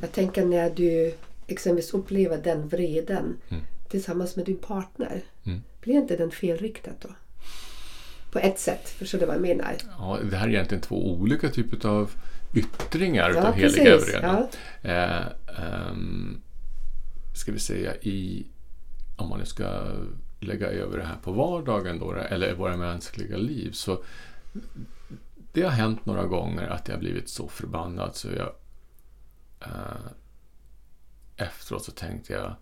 [0.00, 1.14] jag tänker när du
[1.46, 3.62] exempelvis upplever den vreden mm.
[3.88, 5.22] tillsammans med din partner.
[5.44, 5.62] Mm.
[5.80, 7.08] Blir inte den felriktad då?
[8.34, 8.88] på ett sätt.
[8.88, 9.74] Förstår du vad jag menar?
[9.98, 12.10] Ja, det här är egentligen två olika typer av
[12.54, 14.46] yttringar ja, utav heliga vreden.
[14.82, 14.90] Ja.
[14.90, 15.26] Eh,
[15.90, 16.42] um,
[17.34, 18.46] ska vi säga i,
[19.16, 19.82] om man nu ska
[20.40, 24.04] lägga över det här på vardagen då, eller i våra mänskliga liv, så
[25.54, 28.52] det har hänt några gånger att jag blivit så förbannad så jag
[29.60, 30.10] eh,
[31.36, 32.54] efteråt så tänkte jag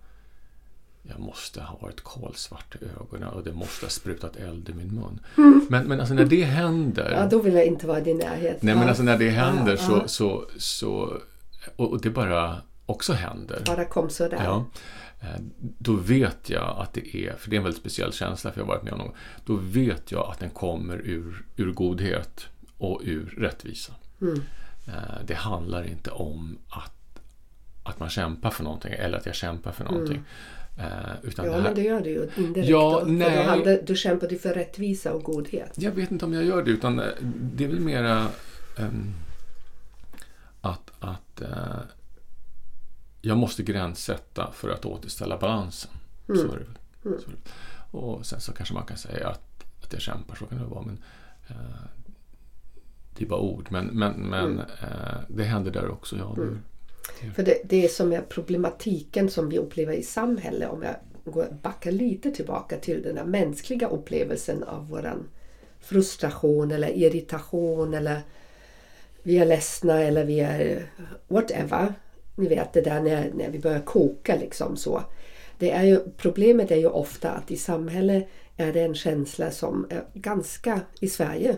[1.03, 4.95] jag måste ha varit kolsvart i ögonen och det måste ha sprutat eld i min
[4.95, 5.20] mun.
[5.36, 5.66] Mm.
[5.70, 7.11] Men, men alltså när det händer...
[7.11, 8.62] Ja, då vill jag inte vara i din närhet.
[8.62, 11.20] Nej, men alltså när det händer ja, så, så, så...
[11.76, 13.62] Och det bara också händer.
[13.66, 14.40] Bara kom sådär.
[14.45, 14.66] Ja.
[15.20, 18.61] Eh, då vet jag att det är, för det är en väldigt speciell känsla för
[18.61, 19.12] jag har varit med om någon,
[19.47, 22.47] Då vet jag att den kommer ur, ur godhet
[22.83, 23.93] och ur rättvisa.
[24.20, 24.43] Mm.
[24.87, 27.20] Eh, det handlar inte om att,
[27.83, 30.16] att man kämpar för någonting eller att jag kämpar för någonting.
[30.16, 30.28] Mm.
[30.78, 31.62] Uh, utan ja, det här...
[31.62, 32.68] men det gör du ju indirekt.
[32.68, 33.30] Ja, då, nej.
[33.30, 35.72] För hade, du kämpade för rättvisa och godhet.
[35.74, 38.28] Jag vet inte om jag gör det, utan eh, det är väl mera
[38.78, 39.14] um,
[40.61, 41.49] att, att uh,
[43.20, 45.91] jag måste gränssätta för att återställa balansen.
[46.28, 46.41] Mm.
[46.41, 46.66] Så är det
[47.05, 47.18] Mm.
[47.20, 47.30] Så,
[47.99, 50.83] och sen så kanske man kan säga att, att jag kämpar, så kan det vara.
[50.83, 50.99] Men,
[51.51, 51.57] uh,
[53.17, 54.65] det är bara ord, men, men, men mm.
[55.29, 56.17] det händer där också.
[56.17, 56.59] Ja, mm.
[57.35, 60.95] För det, det som är problematiken som vi upplever i samhället, om jag
[61.25, 65.29] går, backar lite tillbaka till den där mänskliga upplevelsen av våran
[65.81, 68.21] frustration eller irritation eller
[69.23, 70.87] vi är ledsna eller vi är
[71.29, 71.95] whatever.
[72.37, 75.03] Ni vet det där när, när vi börjar koka liksom så.
[75.59, 79.87] Det är ju, problemet är ju ofta att i samhället är det en känsla som
[79.91, 81.57] är ganska, i Sverige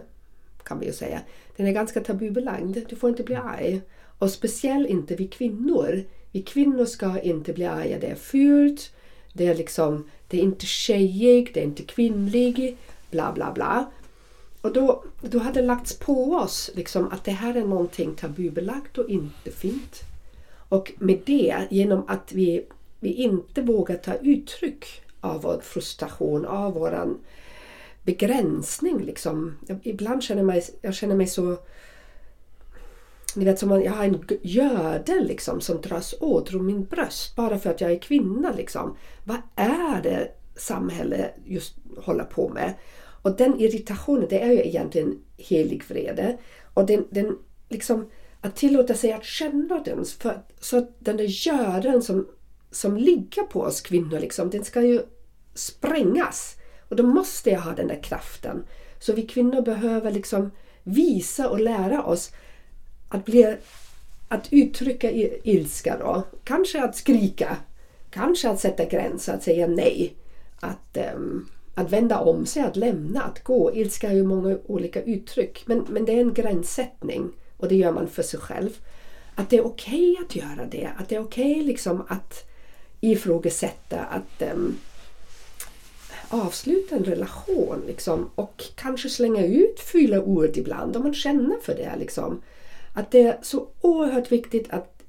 [0.64, 1.20] kan vi ju säga,
[1.56, 2.78] den är ganska tabubelagd.
[2.88, 3.80] Du får inte bli arg.
[4.18, 6.04] Och speciellt inte vi kvinnor.
[6.32, 7.98] Vi kvinnor ska inte bli arga.
[7.98, 8.92] Det är fult.
[9.32, 12.76] Det är liksom, det är inte tjejig, det är inte kvinnlig.
[13.10, 13.90] Bla bla bla.
[14.60, 18.98] Och då, då hade det lagts på oss liksom, att det här är någonting tabubelagt
[18.98, 20.00] och inte fint.
[20.68, 22.66] Och med det, genom att vi,
[23.00, 24.86] vi inte vågar ta uttryck
[25.20, 27.18] av vår frustration, av våran
[28.04, 29.04] begränsning.
[29.04, 29.56] Liksom.
[29.82, 31.56] Ibland känner jag mig, jag känner mig så
[33.36, 37.36] ni vet som man, jag har en gödel liksom som dras åt runt min bröst
[37.36, 38.52] bara för att jag är kvinna.
[38.52, 38.96] Liksom.
[39.24, 42.74] Vad är det samhället just håller på med?
[43.22, 46.38] Och den irritationen det är ju egentligen helig vrede.
[46.74, 47.38] Och den, den
[47.68, 52.28] liksom, att tillåta sig att känna den för, så att den där gödeln som,
[52.70, 55.00] som ligger på oss kvinnor liksom, den ska ju
[55.54, 56.56] sprängas.
[56.88, 58.64] Och då måste jag ha den där kraften.
[58.98, 60.50] Så vi kvinnor behöver liksom
[60.82, 62.30] visa och lära oss
[63.08, 63.56] att, bli,
[64.28, 65.10] att uttrycka
[65.42, 66.22] ilska då.
[66.44, 67.56] Kanske att skrika.
[68.10, 70.14] Kanske att sätta gränser, att säga nej.
[70.60, 73.74] Att um, att vända om sig, att lämna, att gå.
[73.74, 75.62] Ilska har ju många olika uttryck.
[75.66, 78.70] Men, men det är en gränssättning och det gör man för sig själv.
[79.34, 80.90] Att det är okej okay att göra det.
[80.98, 82.50] Att det är okej okay liksom att
[83.00, 84.76] ifrågasätta, att um,
[86.28, 91.74] avsluta en relation liksom, och kanske slänga ut fyra ord ibland om man känner för
[91.74, 91.92] det.
[91.98, 92.42] Liksom.
[92.94, 95.02] Att det är så oerhört viktigt att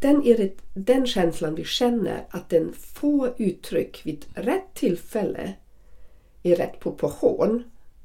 [0.00, 5.52] den, den känslan vi känner, att den får uttryck vid rätt tillfälle
[6.42, 7.64] i rätt proportion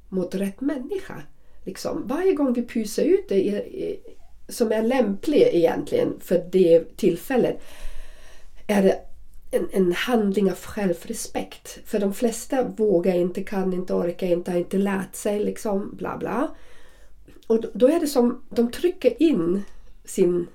[0.10, 1.24] mot rätt människa.
[1.66, 2.08] Liksom.
[2.08, 4.00] Varje gång vi pyser ut det i, i,
[4.50, 7.62] som är lämplig egentligen för det tillfället
[8.68, 9.02] är det
[9.52, 11.80] en, en, handling av självrespekt.
[11.86, 16.18] För de flesta vågar inte, kan inte, orkar inte, har inte lärt sig liksom bla
[16.18, 16.56] bla.
[17.48, 19.64] Och då är det som de trycker in
[20.06, 20.48] sin,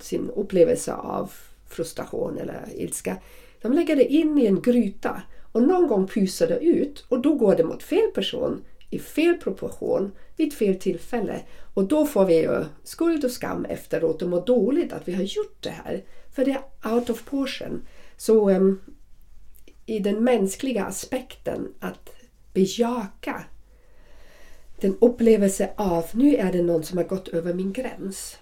[0.00, 1.32] sin upplevelse av
[1.68, 3.16] frustration eller ilska.
[3.62, 5.22] De lägger det in i en gryta
[5.52, 9.34] och någon gång pyser det ut och då går det mot fel person i fel
[9.34, 11.40] proportion vid fel tillfälle.
[11.74, 15.22] Och då får vi ju skuld och skam efteråt och mår dåligt att vi har
[15.22, 16.04] gjort det här.
[16.36, 16.50] För det
[16.82, 17.86] är out of portion.
[18.16, 18.80] Så um,
[19.86, 22.10] i den mänskliga aspekten att
[22.52, 23.44] bejaka
[24.80, 28.36] den upplevelse av nu är det någon som har gått över min gräns.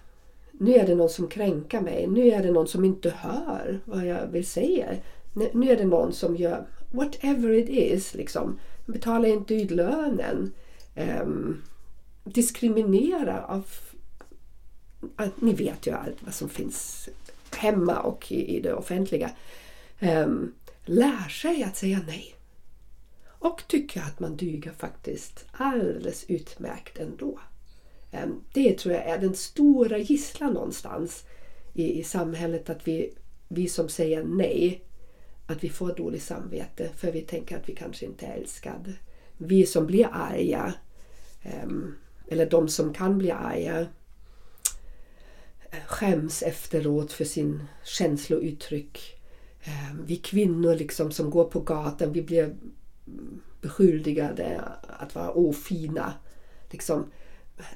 [0.53, 2.07] Nu är det någon som kränker mig.
[2.07, 4.87] Nu är det någon som inte hör vad jag vill säga.
[5.53, 8.15] Nu är det någon som gör whatever it is.
[8.15, 8.59] Liksom.
[8.87, 10.53] Betalar inte ut lönen.
[10.97, 11.63] Um,
[12.25, 13.67] diskriminerar av...
[15.37, 17.09] Ni vet ju allt vad som finns
[17.55, 19.31] hemma och i, i det offentliga.
[20.01, 22.35] Um, lär sig att säga nej.
[23.27, 27.41] Och tycker att man duger faktiskt alldeles utmärkt ändå.
[28.13, 31.25] Um, det tror jag är den stora gisslan någonstans
[31.73, 33.15] i, i samhället att vi,
[33.49, 34.85] vi som säger nej
[35.47, 38.93] att vi får dåligt samvete för vi tänker att vi kanske inte är älskade.
[39.37, 40.75] Vi som blir arga,
[41.65, 41.95] um,
[42.29, 43.87] eller de som kan bli arga,
[45.87, 49.21] skäms efteråt för sin känslouttryck.
[49.65, 52.55] Ehm, vi kvinnor liksom som går på gatan, vi blir
[53.61, 56.13] beskyldigade att vara ofina.
[56.71, 57.11] Liksom,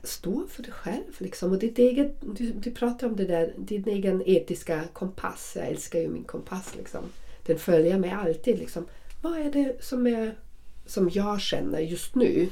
[0.03, 1.12] stå för dig själv.
[1.18, 1.53] Liksom.
[1.53, 5.53] Och ditt eget, du, du pratar om det där, din egen etiska kompass.
[5.57, 6.74] Jag älskar ju min kompass.
[6.76, 7.03] Liksom
[7.49, 8.59] den följer mig alltid.
[8.59, 8.86] Liksom.
[9.22, 10.38] Vad är det som, är,
[10.86, 12.49] som jag känner just nu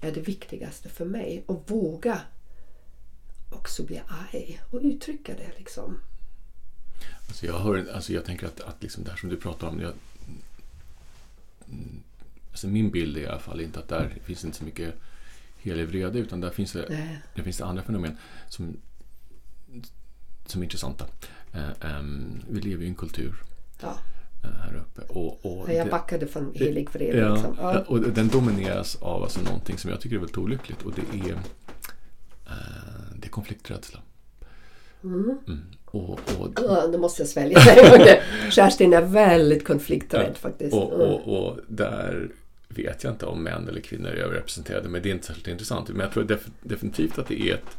[0.00, 1.42] är det viktigaste för mig?
[1.46, 2.20] Och våga
[3.54, 5.58] också bli arg och uttrycka det.
[5.58, 6.00] Liksom.
[7.28, 9.80] Alltså jag, hör, alltså jag tänker att, att liksom det här som du pratar om.
[9.80, 9.92] Jag,
[12.50, 14.94] alltså min bild är i alla fall inte att där finns inte så mycket
[15.56, 18.16] helig vrede utan där finns det, där finns det andra fenomen
[18.48, 18.76] som,
[20.46, 21.06] som är intressanta.
[21.54, 23.34] Uh, um, vi lever i en kultur
[23.80, 23.98] ja.
[24.42, 25.02] Eh, här uppe.
[25.12, 27.18] Och, och jag backade från helig vrede.
[27.18, 27.56] Ja, liksom.
[27.58, 27.84] ja.
[27.86, 31.38] och den domineras av alltså någonting som jag tycker är väldigt olyckligt och det är,
[33.16, 34.00] det är konflikträdsla.
[35.04, 35.38] Mm.
[35.46, 35.64] Mm.
[35.84, 37.58] Och, och, uh, nu måste jag svälja.
[38.50, 40.74] Kerstin är väldigt konflikträdd ja, faktiskt.
[40.74, 42.30] Och, och, och, där
[42.68, 45.88] vet jag inte om män eller kvinnor är överrepresenterade men det är inte särskilt intressant.
[45.88, 47.76] Men jag tror def definitivt att det är ett,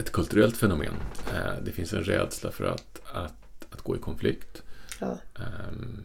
[0.00, 0.94] ett kulturellt fenomen.
[1.32, 4.62] Uh, det finns en rädsla för att, att, att gå i konflikt.
[5.00, 5.18] Ja.
[5.34, 6.04] Um,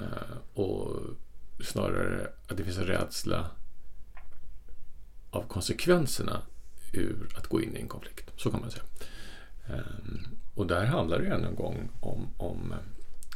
[0.00, 1.00] uh, och
[1.64, 3.50] snarare att det finns en rädsla
[5.36, 6.42] av konsekvenserna
[6.92, 8.30] ur att gå in i en konflikt.
[8.36, 8.84] Så kan man säga.
[9.68, 12.74] Um, och där handlar det än en gång om, om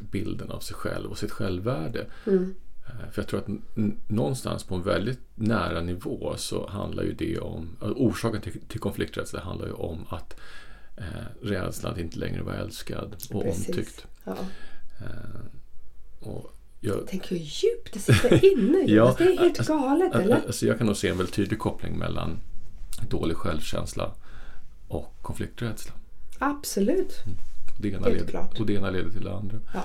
[0.01, 2.07] bilden av sig själv och sitt självvärde.
[2.27, 2.55] Mm.
[2.87, 3.49] Uh, för jag tror att
[4.09, 9.41] någonstans på en väldigt nära nivå så handlar ju det om, orsaken till, till konflikträdsla
[9.41, 10.37] handlar ju om att
[10.99, 13.69] uh, rädslan att inte längre vara älskad och Precis.
[13.69, 14.07] omtyckt.
[14.25, 14.37] Ja.
[15.01, 15.41] Uh,
[16.21, 18.79] och jag, Tänk hur djupt det sitter inne.
[18.87, 20.37] ja, det är helt alltså, galet, eller?
[20.47, 22.39] Alltså jag kan nog se en väldigt tydlig koppling mellan
[23.09, 24.13] dålig självkänsla
[24.89, 25.93] och konflikträdsla.
[26.39, 27.23] Absolut.
[27.27, 27.39] Mm.
[27.79, 28.61] Det ena helt leder, klart.
[28.61, 29.59] Och det ena leder till det andra.
[29.75, 29.85] Ja.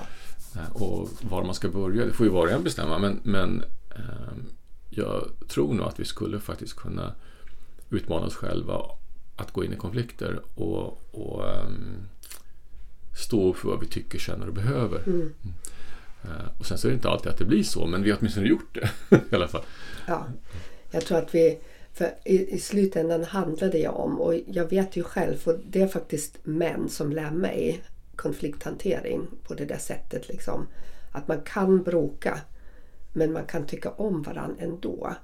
[0.56, 2.98] Uh, och var man ska börja, det får ju var och en bestämma.
[2.98, 3.64] Men, men
[3.98, 4.34] uh,
[4.90, 7.14] jag tror nog att vi skulle faktiskt kunna
[7.90, 8.82] utmana oss själva
[9.36, 12.08] att gå in i konflikter och, och um,
[13.16, 15.02] stå upp för vad vi tycker, känner och behöver.
[15.06, 15.32] Mm.
[16.26, 16.48] Mm.
[16.58, 18.46] Och sen så är det inte alltid att det blir så, men vi har åtminstone
[18.46, 19.62] gjort det i alla fall.
[20.06, 20.26] Ja,
[20.90, 21.58] jag tror att vi...
[21.92, 25.88] För i, i slutändan handlar det om, och jag vet ju själv, för det är
[25.88, 27.82] faktiskt män som lär mig
[28.16, 30.28] konflikthantering på det där sättet.
[30.28, 30.66] Liksom.
[31.12, 32.40] Att man kan bråka,
[33.12, 35.14] men man kan tycka om varandra ändå.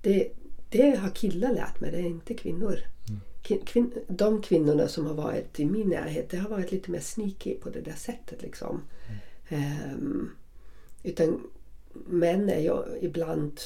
[0.00, 0.28] Det,
[0.70, 2.78] det har killar lärt mig, det är inte kvinnor.
[3.08, 3.20] Mm
[3.54, 7.54] kvin de kvinnorna som har varit i min närhet det har varit lite mer sneaky
[7.54, 8.42] på det där sättet.
[8.42, 8.82] Liksom.
[9.48, 9.94] Mm.
[9.94, 10.30] Um,
[11.06, 11.40] Utan
[11.92, 13.60] män är ju ibland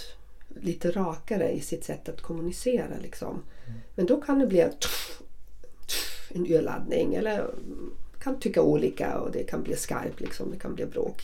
[0.61, 2.95] lite rakare i sitt sätt att kommunicera.
[3.03, 3.43] Liksom.
[3.95, 4.73] Men då kan det bli en,
[6.29, 7.51] en urladdning eller
[8.23, 10.51] kan tycka olika och det kan bli skarpt, liksom.
[10.51, 11.23] det kan bli bråk.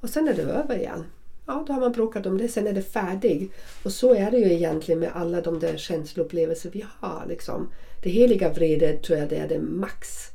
[0.00, 1.04] Och sen är det över igen.
[1.46, 3.52] Ja, då har man bråkat om det, sen är det färdigt.
[3.84, 7.24] Och så är det ju egentligen med alla de där känsloupplevelser vi har.
[7.28, 7.68] Liksom.
[8.02, 10.30] Det heliga vredet tror jag det är det max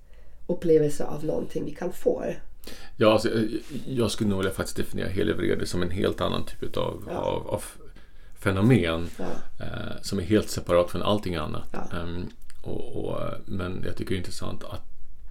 [0.47, 2.23] upplevelse av någonting vi kan få.
[2.97, 3.29] Ja, alltså,
[3.87, 7.17] jag skulle nog vilja faktiskt definiera helig vrede som en helt annan typ av, Ja.
[7.17, 7.63] av, av
[8.39, 9.25] fenomen Ja.
[9.65, 11.69] eh, som är helt separat från allting annat.
[11.71, 11.97] Ja.
[11.97, 12.25] Ehm,
[12.63, 14.83] och, och, men jag tycker det är intressant att,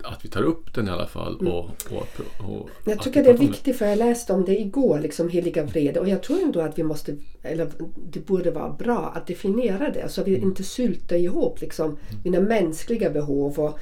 [0.04, 1.36] att vi tar upp den i alla fall.
[1.36, 2.06] Och, och,
[2.50, 6.00] och, Jag tycker det är viktigt för jag läste om det igår, liksom heliga vrede.
[6.00, 7.70] Och jag tror ändå att vi måste, eller
[8.10, 13.10] det borde vara bra att definiera det så vi inte syltar ihop liksom mina mänskliga
[13.10, 13.58] behov.
[13.60, 13.78] Och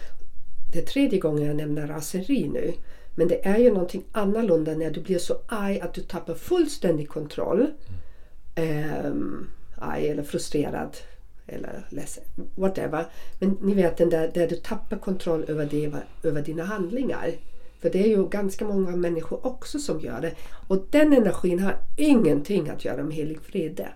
[0.73, 2.73] det är tredje gången jag nämner raseri nu.
[3.15, 7.09] Men det är ju någonting annorlunda när du blir så arg att du tappar fullständig
[7.09, 7.67] kontroll.
[8.55, 9.49] Ehm,
[9.79, 10.97] arg eller frustrerad
[11.47, 13.07] eller ledsen, whatever.
[13.39, 15.93] Men ni vet den där, där du tappar kontroll över, det,
[16.23, 17.31] över dina handlingar.
[17.81, 20.35] För det är ju ganska många människor också som gör det.
[20.69, 23.89] Och den energin har ingenting att göra med helig vrede.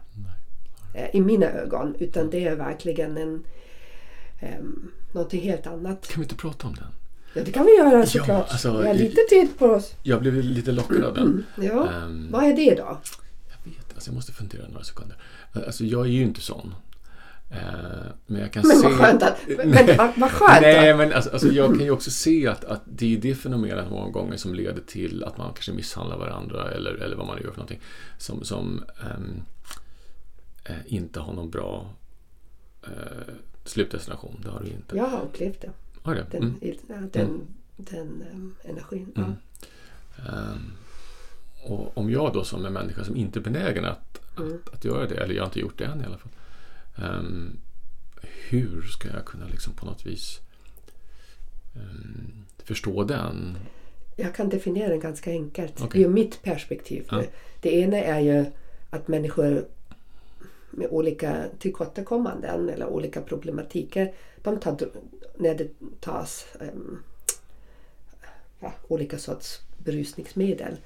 [0.94, 1.94] Eh, I mina ögon.
[1.98, 3.44] Utan det är verkligen en,
[4.58, 6.08] um, någonting helt annat.
[6.08, 7.05] Kan vi inte prata om den?
[7.36, 8.50] Ja, det kan vi göra såklart.
[8.50, 9.94] alltså, vi har lite tid på oss.
[10.02, 11.44] Jag blev lite lockad av den.
[11.56, 11.88] Ja.
[11.90, 13.00] Ehm, Vad är det då?
[13.48, 15.16] Jag vet, alltså jag måste fundera några sekunder.
[15.66, 16.74] Alltså jag är ju inte sån.
[17.50, 17.58] Eh,
[18.26, 18.82] men jag kan Men se...
[18.88, 19.96] vad skönt att, men, Nej.
[20.16, 23.18] vad, skönt Nej, men alltså, alltså jag kan ju också se att, att det är
[23.18, 27.26] det fenomenet många gånger som leder till att man kanske misshandlar varandra eller, eller vad
[27.26, 27.80] man gör för någonting.
[28.18, 29.42] Som, som ehm,
[30.64, 31.90] eh, inte har någon bra
[32.82, 33.34] eh,
[33.64, 34.40] slutdestination.
[34.44, 34.96] Det har du inte.
[34.96, 35.70] Jag har upplevt det.
[36.06, 36.26] Har du det?
[36.30, 36.76] Den, Mm.
[36.88, 37.46] ja, den,
[37.76, 39.12] den um, energin.
[39.14, 39.22] Ja.
[39.22, 39.34] Mm.
[40.28, 40.72] Ehm,
[41.64, 44.54] och om jag då som en människa som inte är benägen att, Mm.
[44.66, 46.30] att, att göra det, eller jag har inte gjort det än i alla fall.
[46.96, 47.58] ehm,
[48.48, 50.40] hur ska jag kunna liksom på något vis
[51.76, 53.58] ehm, förstå den?
[54.16, 55.80] Jag kan definiera den ganska enkelt.
[55.82, 56.02] Okej.
[56.02, 57.06] Ur mitt perspektiv.
[57.10, 57.22] Ja.
[57.60, 58.44] Det ena är ju
[58.90, 59.66] att människor
[60.76, 64.90] med olika tillkortakommanden eller olika problematiker, de tar,
[65.36, 65.68] när det
[66.00, 67.02] tas um,
[68.60, 70.76] ja, olika sorts berusningsmedel,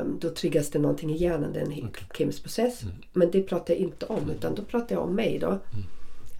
[0.00, 2.04] um, då triggas det någonting i hjärnan, det är en okay.
[2.18, 2.82] kemisk process.
[3.12, 5.58] Men det pratar jag inte om, utan då pratar jag om mig då.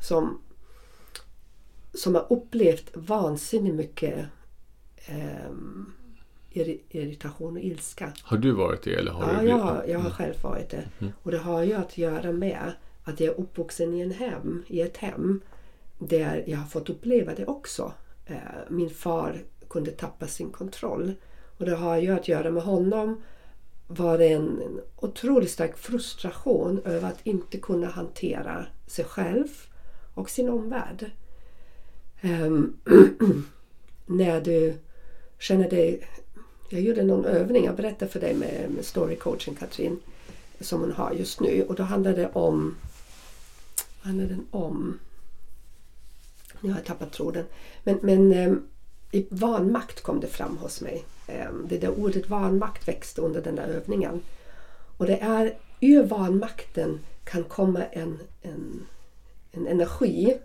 [0.00, 0.40] Som,
[1.94, 4.26] som har upplevt vansinnigt mycket
[5.48, 5.92] um,
[6.90, 8.12] irritation och ilska.
[8.22, 8.94] Har du varit det?
[8.94, 10.84] Eller har Ja, du jag har, jag har själv varit det.
[11.22, 12.72] Och det har ju att göra med
[13.04, 15.40] att jag är uppvuxen i, en hem, i ett hem
[15.98, 17.92] där jag har fått uppleva det också.
[18.26, 18.36] Eh,
[18.68, 21.12] Min far kunde tappa sin kontroll.
[21.58, 23.22] Och det har ju att göra med honom
[23.86, 29.48] var det en, otroligt stark frustration över att inte kunna hantera sig själv
[30.14, 31.10] och sin omvärld.
[32.22, 32.76] Um,
[34.06, 34.74] när du
[35.38, 36.08] känner dig
[36.74, 40.00] jag gjorde någon övning, jag berättade för dig med, med storycoachen Katrin
[40.60, 42.76] som hon har just nu och då handlade det om
[44.02, 44.98] vad handlade den om?
[46.60, 47.44] Nu har jag tappat tråden.
[47.84, 48.52] Men, men eh,
[49.10, 51.04] i vanmakt kom det fram hos mig.
[51.26, 54.20] Ehm, det där ordet vanmakt växte under den där övningen.
[54.96, 58.86] Och det är ur vanmakten kan komma en, en,
[59.52, 60.38] en energi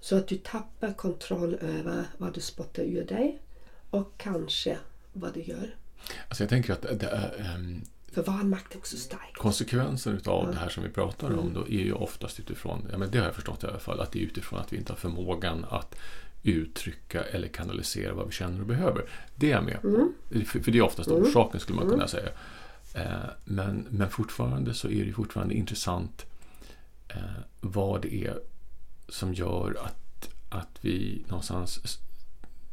[0.00, 3.38] så att du tappar kontroll över vad du spottar ur dig
[3.90, 4.78] och kanske
[5.20, 5.74] vad du gör.
[6.28, 9.34] Alltså jag tänker att det är, um, För vanmakt är också stark.
[9.34, 10.50] konsekvensen utav ja.
[10.50, 13.24] det här som vi pratar om då är ju oftast utifrån, ja men det har
[13.24, 15.94] jag förstått i alla fall, att det är utifrån att vi inte har förmågan att
[16.42, 19.04] uttrycka eller kanalisera vad vi känner och behöver.
[19.34, 19.88] Det är jag med på.
[19.88, 20.12] Mm.
[20.46, 21.22] För, för det är oftast mm.
[21.22, 21.96] orsaken skulle man mm.
[21.96, 22.28] kunna säga.
[22.94, 26.26] Eh, men, men fortfarande så är det fortfarande intressant
[27.08, 27.16] eh,
[27.60, 28.40] vad det är
[29.08, 31.98] som gör att, att vi någonstans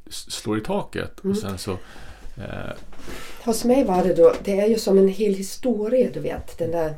[0.09, 1.77] slår i taket och sen så
[2.37, 2.73] Eh.
[3.45, 6.57] Hos mig var det då, det är ju som en hel historia du vet.
[6.57, 6.93] Den där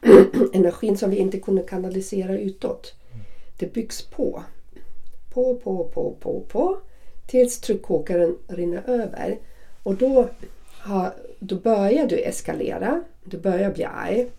[0.52, 2.94] energin som vi inte kunde kanalisera utåt.
[3.58, 4.42] Det byggs på.
[5.34, 6.78] På, på, på, på, på.
[7.26, 9.38] Tills tryckkokaren rinner över.
[9.82, 10.28] Och då,
[10.68, 13.02] har, då börjar du eskalera.
[13.24, 14.30] Du börjar bli arg.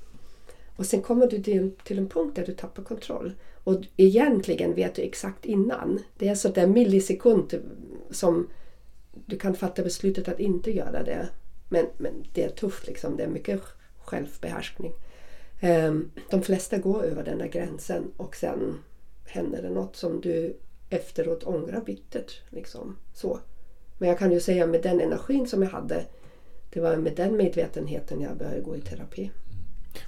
[0.75, 3.33] Och sen kommer du till, till en punkt där du tappar kontroll.
[3.63, 5.99] Och egentligen vet du exakt innan.
[6.17, 7.61] Det är så där millisekund
[8.11, 8.47] som
[9.25, 11.29] du kan fatta beslutet att inte göra det.
[11.69, 13.17] Men, men det är tufft liksom.
[13.17, 13.61] Det är mycket
[13.99, 14.93] självbehärskning.
[15.61, 18.77] Um, de flesta går över den där gränsen och sen
[19.25, 20.57] händer det något som du
[20.89, 22.41] efteråt ångrar bittert.
[22.49, 22.97] Liksom.
[23.13, 23.39] Så.
[23.97, 26.05] Men jag kan ju säga med den energin som jag hade
[26.73, 29.31] Det var med den medvetenheten jag började gå i terapi.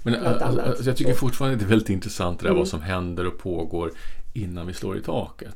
[0.02, 2.58] Men Bland alltså, jag tycker fortfarande det är väldigt intressant det där Mm.
[2.58, 3.92] vad som händer och pågår
[4.32, 5.54] innan vi slår i taket.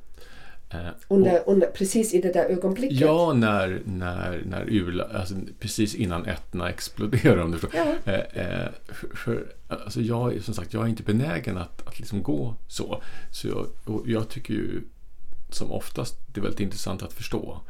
[0.71, 3.01] Eh, Under, under, precis i det där ögonblicket.
[3.01, 7.81] Ja, när, när, när urla, alltså precis innan ätterna exploderar om du förstår.
[8.05, 8.13] Ja.
[8.13, 12.23] Eh, eh, för, för, alltså jag, som sagt, jag är inte benägen att, att liksom
[12.23, 13.03] gå så.
[13.31, 13.67] så jag,
[14.07, 14.83] jag tycker ju
[15.51, 17.61] som oftast det är väldigt intressant att förstå.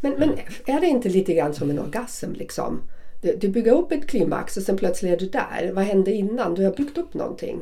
[0.00, 0.30] Men, men
[0.66, 2.82] är det inte lite grann som en orgasm liksom?
[3.22, 5.72] Du, du bygger upp ett klimax och sen plötsligt är du där.
[5.74, 6.54] Vad hände innan?
[6.54, 7.56] Du har byggt upp någonting.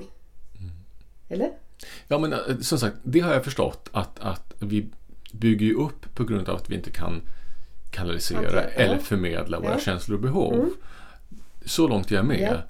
[0.59, 0.71] Mm.
[1.29, 1.51] Eller?
[2.09, 4.87] Ja, men eh, som sagt, det har jag förstått att, att vi
[5.33, 7.21] bygger ju upp på grund av att vi inte kan
[7.91, 8.61] kanalisera ja.
[8.61, 10.55] eller förmedla våra känslor och behov.
[10.55, 10.71] Mm.
[11.65, 12.63] Så långt är jag med.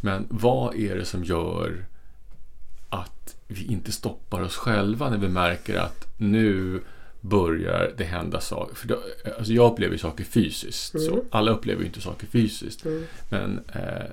[0.00, 1.84] Men vad är det som gör
[2.88, 6.80] att vi inte stoppar oss själva när vi märker att nu
[7.20, 8.74] börjar det hända saker.
[8.74, 9.02] För då,
[9.38, 11.00] alltså jag upplever saker fysiskt.
[11.00, 11.24] Så Mm.
[11.30, 12.84] alla upplever ju inte saker fysiskt.
[12.84, 13.04] Mm.
[13.30, 14.06] Men eh,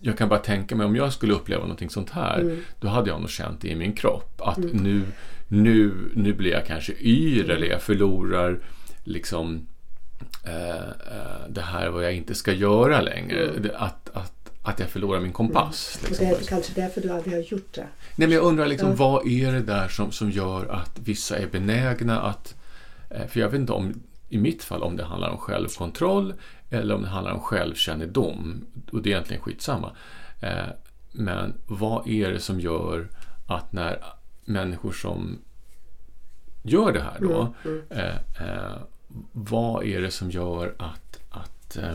[0.00, 2.40] jag kan bara tänka mig om jag skulle uppleva någonting sånt här.
[2.40, 2.62] Mm.
[2.80, 4.40] Då hade jag nog känt det i min kropp.
[4.40, 5.02] Att nu,
[5.48, 8.58] nu, nu blir jag kanske yr eller jag förlorar
[9.04, 9.66] liksom
[10.44, 13.48] eh, eh, det här vad jag inte ska göra längre.
[13.48, 13.70] Mm.
[13.76, 14.32] Att, att,
[14.62, 15.98] att jag förlorar min kompass.
[16.02, 16.26] Och Liksom.
[16.26, 17.86] det är kanske därför du aldrig har gjort det.
[18.16, 18.94] Nej, men jag undrar liksom, Ja.
[18.96, 22.54] vad är det där som, som gör att vissa är benägna att...
[23.10, 26.34] eh, För jag vet inte om, i mitt fall, om det handlar om självkontroll
[26.70, 28.64] eller om det handlar om självkännedom.
[28.92, 29.90] Och det är egentligen skitsamma.
[30.40, 30.64] Eh,
[31.12, 33.08] Men vad är det som gör
[33.46, 33.98] att när
[34.44, 35.38] människor som
[36.62, 38.76] gör det här då, Mm, eh, eh,
[39.32, 41.92] vad är det som gör att, att eh,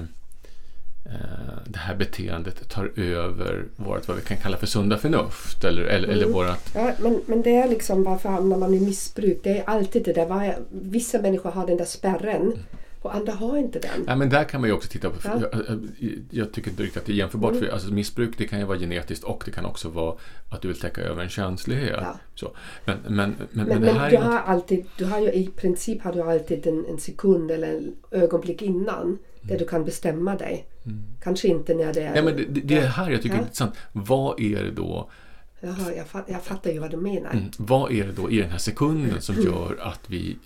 [1.05, 5.81] eh, det här beteendet tar över vårt, vad vi kan kalla för sunda förnuft eller,
[5.83, 6.33] eller, eller Mm.
[6.33, 6.71] vårat...
[6.75, 9.39] Ja, men, men det är liksom varför hamnar man i missbruk?
[9.43, 10.57] Det är alltid det där.
[10.71, 12.53] Vissa människor har den där spärren
[13.01, 14.03] och andra har inte den.
[14.07, 15.41] Ja, men där kan man ju också titta på, Ja.
[15.67, 15.79] jag,
[16.29, 17.63] jag, tycker inte riktigt att det är jämförbart, Mm.
[17.63, 20.15] för alltså, missbruk det kan ju vara genetiskt och det kan också vara
[20.49, 21.97] att du vill täcka över en känslighet.
[22.01, 22.19] Ja.
[22.35, 22.55] Så.
[22.85, 25.31] Men, men, men, men, Men, det här du är något- har alltid, du har ju
[25.31, 29.85] i princip har du alltid en, en sekund eller en ögonblick innan där du kan
[29.85, 30.67] bestämma dig.
[31.23, 32.15] Kanske inte när det är...
[32.15, 33.39] Ja, men det, det är här jag tycker Ja.
[33.41, 33.75] är intressant.
[33.91, 35.09] Vad är det då
[35.61, 37.31] Jaha, jag, fatt, jag fattar ju vad du menar.
[37.31, 37.45] Mm.
[37.57, 40.37] Vad är det då i den här sekunden som gör att vi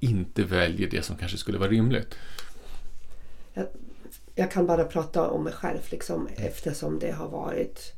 [0.00, 2.14] inte väljer det som kanske skulle vara rimligt?
[3.54, 3.66] Jag,
[4.34, 7.94] jag kan bara prata om mig själv liksom, eftersom det har varit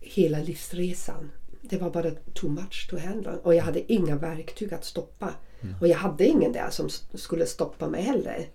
[0.00, 1.30] hela livsresan.
[1.62, 3.32] Det var bara too much to handle.
[3.42, 5.34] Och jag hade inga verktyg att stoppa.
[5.80, 8.48] Och jag hade ingen där som skulle stoppa mig heller.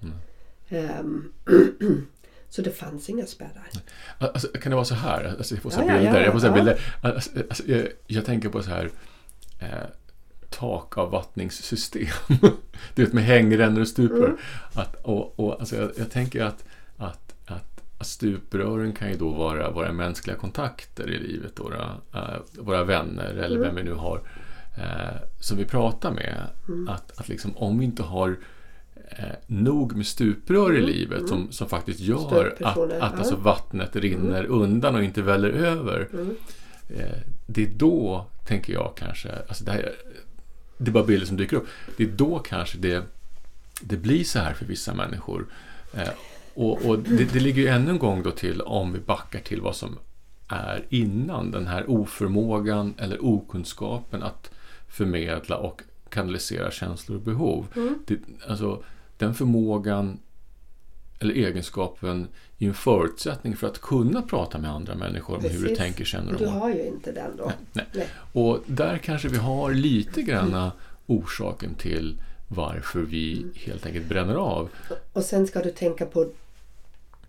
[0.69, 1.33] Ehm,
[2.49, 3.67] så det fanns inga spärrar.
[4.17, 5.35] Alltså, kan det vara så här?
[5.37, 6.19] Alltså, jag får se Ja, ja, bilder.
[6.19, 6.53] ja, jag, får ja.
[6.55, 6.95] bilder.
[7.01, 8.91] Alltså, alltså, jag, jag tänker på så här
[9.59, 9.67] eh,
[10.59, 12.07] takavvattningssystem.
[12.95, 14.25] du vet med hängrännor och stuprör.
[14.25, 14.37] Mm.
[14.73, 16.65] Att, och, och, alltså, jag, jag tänker att,
[16.97, 21.59] att, att, att stuprören kan ju då vara våra mänskliga kontakter i livet.
[21.59, 23.61] Våra, eh, våra vänner eller Mm.
[23.61, 24.21] vem vi nu har
[24.77, 26.37] eh, som vi pratar med.
[26.67, 26.89] Mm.
[26.89, 28.37] Att, att liksom, om vi inte har
[29.09, 34.45] eh, nog med stuprör i livet som, som faktiskt gör att, att alltså vattnet rinner
[34.45, 36.07] undan och inte väller över.
[36.13, 36.35] Mm.
[37.45, 39.91] Det är då, tänker jag kanske, alltså det, här,
[40.83, 41.67] det är bara bilder som dyker upp,
[41.97, 43.03] det är då kanske det,
[43.81, 45.45] det blir så här för vissa människor.
[45.93, 46.09] Eh,
[46.53, 49.61] och och det, det ligger ju ännu en gång då till om vi backar till
[49.61, 49.97] vad som
[50.47, 54.51] är innan den här oförmågan eller okunskapen att
[54.87, 57.67] förmedla och kanalisera känslor och behov.
[57.75, 57.99] Mm.
[58.07, 58.83] Det, alltså,
[59.17, 60.19] den förmågan
[61.19, 62.27] eller egenskapen
[62.59, 66.33] är en förutsättning för att kunna prata med andra människor om hur du tänker, känner
[66.33, 66.51] och du mår.
[66.51, 67.45] har ju inte den då.
[67.45, 67.85] Nej, nej.
[67.93, 68.07] Nej.
[68.33, 70.71] Och där kanske vi har lite granna
[71.05, 74.69] orsaken till varför vi helt enkelt bränner av.
[75.13, 76.29] Och sen ska du tänka på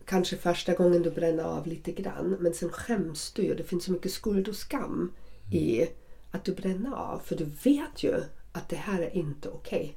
[0.05, 3.55] kanske första gången du bränner av lite grann men sen skäms du ju.
[3.55, 5.13] Det finns så mycket skuld och skam
[5.53, 5.87] i
[6.31, 7.21] att du bränner av.
[7.25, 8.15] För du vet ju
[8.53, 9.97] att det här är inte okej.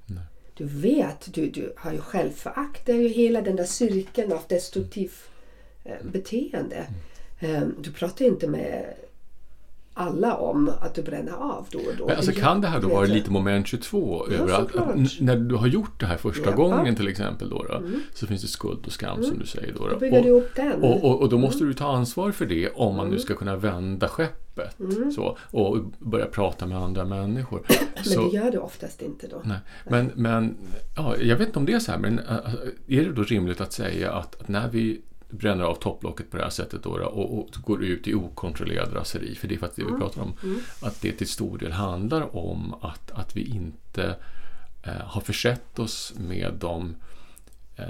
[0.58, 2.86] Du vet, du, du har ju självförakt.
[2.86, 5.30] Det är ju hela den där cirkeln av destruktivt
[5.84, 6.88] eh, beteende.
[7.40, 8.94] Eh, du pratar inte med
[9.98, 12.08] alla om att du bränner av då och då.
[12.08, 15.36] Men alltså, kan det här då vara lite moment 22 Ja, över att, att när
[15.36, 16.56] du har gjort det här första Ja.
[16.56, 17.82] gången till exempel då, då
[18.14, 19.80] så finns det skuld och skam som du säger då.
[19.88, 20.00] Då då.
[20.00, 20.82] bygger du Och, upp den.
[20.84, 23.56] och, och, och då måste du ta ansvar för det om man nu ska kunna
[23.56, 24.76] vända skeppet
[25.16, 27.62] så, och börja prata med andra människor.
[27.96, 29.42] men Så- det gör du oftast inte då.
[29.44, 29.58] Nej.
[29.90, 30.58] Men, men
[30.96, 32.36] ja, jag vet inte om det är så här, men äh,
[32.88, 36.44] är det då rimligt att säga att, att när vi bränner av topplocket på det
[36.44, 39.94] här sättet då, och, och går ut i okontrollerad raseri, för det är faktiskt det
[39.94, 40.34] vi pratar om,
[40.82, 44.16] att det till stor del handlar om att, att vi inte
[44.84, 46.96] eh, har försett oss med de
[47.76, 47.86] eh,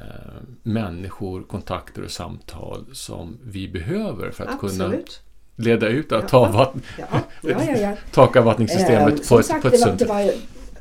[0.64, 5.22] människor, kontakter och samtal som vi behöver för att kunna Absolut.
[5.56, 7.06] leda ut att ta vatten, Ja,
[7.42, 7.96] ja, ja.
[8.12, 10.40] takavvattningssystemet Eh, på ett, på ett sunt sätt.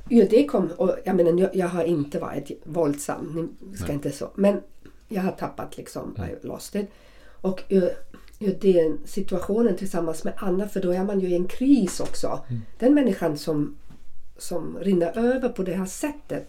[0.09, 3.95] ju det kom, och jag menar, jag har inte varit våldsam, ni ska Nej.
[3.95, 4.61] inte så, men
[5.09, 6.31] jag har tappat liksom, Mm.
[6.31, 6.87] I lost it.
[7.41, 7.91] Och ju,
[8.39, 12.41] ju den situationen tillsammans med Anna, för då är man ju i en kris också.
[12.49, 12.63] Mm.
[12.79, 13.77] Den människan som,
[14.39, 16.49] som rinner över på det här sättet,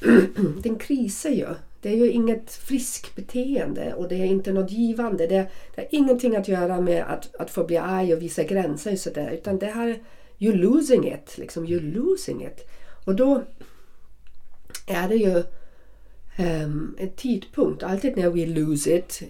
[0.62, 1.46] den krisar ju.
[1.80, 5.26] Det är ju inget frisk beteende och det är inte något givande.
[5.26, 8.92] Det, det har ingenting att göra med att, att få bli arg och visa gränser
[8.92, 9.30] och sådär.
[9.30, 10.02] Utan det här,
[10.38, 11.38] you're losing it.
[11.38, 12.68] Liksom, you're losing it.
[13.04, 13.42] Och då
[14.86, 15.42] är det ju
[16.36, 19.22] Ehm, um, en tidpunkt, alltid när we lose it,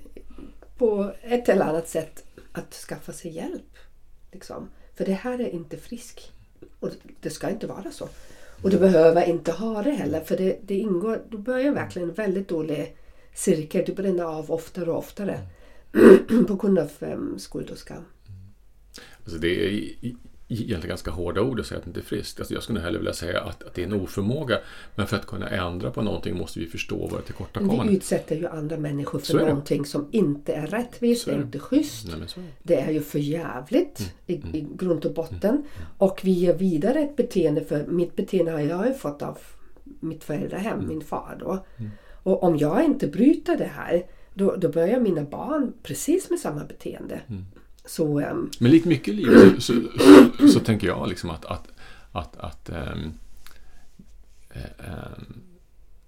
[0.78, 3.76] på ett eller annat sätt att skaffa sig hjälp.
[4.32, 4.68] Liksom.
[4.94, 6.32] För det här är inte frisk.
[6.80, 6.90] Och
[7.20, 8.09] det ska inte vara så.
[8.62, 12.14] Och du behöver inte ha det heller för det, det ingår, du börjar verkligen en
[12.14, 12.96] väldigt dålig
[13.34, 13.84] cirkel.
[13.86, 15.40] Du bränner av oftare och oftare.
[16.48, 17.96] på grund av um, skuld och skam.
[17.96, 18.40] Mm.
[19.24, 19.90] Alltså det är
[20.53, 22.38] egentligen ganska hårda ord att säga att det inte är friskt.
[22.40, 24.59] Alltså jag skulle hellre vilja säga att, att det är en oförmåga.
[24.94, 27.96] Men för att kunna ändra på någonting måste vi förstå våra Men vi tillkortakommanden.
[27.96, 31.42] utsätter ju andra människor för någonting som inte är rättvist, det är det.
[31.42, 32.07] inte schysst.
[32.07, 32.42] Nej, är det.
[32.62, 34.55] Det är ju för jävligt i, Mm.
[34.55, 35.64] i grund och botten.
[35.98, 39.38] Och vi ger vidare ett beteende, för mitt beteende har jag ju fått av
[40.00, 40.88] mitt föräldrahem, Mm.
[40.88, 41.64] min far då.
[42.24, 44.03] Och om jag inte bryter det här,
[44.34, 47.20] då, då börjar mina barn precis med samma beteende.
[47.28, 47.44] Mm.
[47.85, 48.51] Så um...
[48.59, 49.89] Men likt mycket i livet så, så,
[50.39, 51.68] så, så tänker jag liksom att, att,
[52.12, 53.14] att, att, um,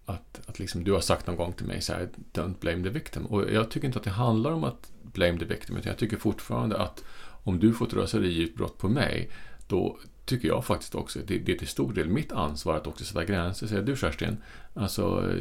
[0.05, 2.91] att, att liksom du har sagt någon gång till mig så här, don't blame the
[2.91, 3.27] victim.
[3.27, 6.17] Och jag tycker inte att det handlar om att blame the victim, utan jag tycker
[6.17, 7.05] fortfarande att
[7.45, 9.31] om du får ett raseriutbrott på mig,
[9.67, 12.87] då tycker jag faktiskt också att det, det är till stor del mitt ansvar att
[12.87, 13.67] också sätta gränser.
[13.67, 14.37] Säger du Kerstin,
[14.75, 15.33] alltså,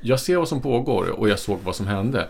[0.00, 2.28] jag ser vad som pågår och jag såg vad som hände.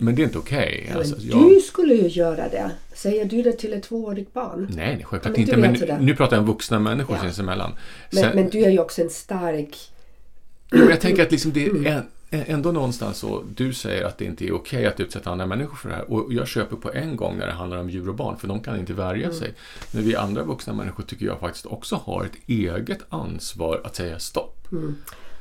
[0.00, 0.86] Men det är inte okej.
[0.92, 2.70] ja, Alltså, jag- du skulle ju göra det.
[2.94, 4.66] Säger du det till ett tvåårigt barn?
[4.76, 5.56] Nej, nej självklart men inte.
[5.56, 5.98] Men är.
[6.00, 7.22] nu pratar jag om vuxna människor Ja.
[7.22, 7.72] sinsemellan.
[8.10, 9.76] Men, Sen- men du är ju också en stark...
[10.72, 11.86] Jo, jag tänker att liksom det Mm.
[11.86, 15.76] är ändå någonstans så, du säger att det inte är okej att utsätta andra människor
[15.76, 16.10] för det här.
[16.10, 18.60] Och jag köper på en gång när det handlar om djur och barn, för de
[18.60, 19.36] kan inte värja Mm.
[19.38, 19.54] sig.
[19.92, 24.18] Men vi andra vuxna människor tycker jag faktiskt också har ett eget ansvar att säga
[24.18, 24.68] stopp.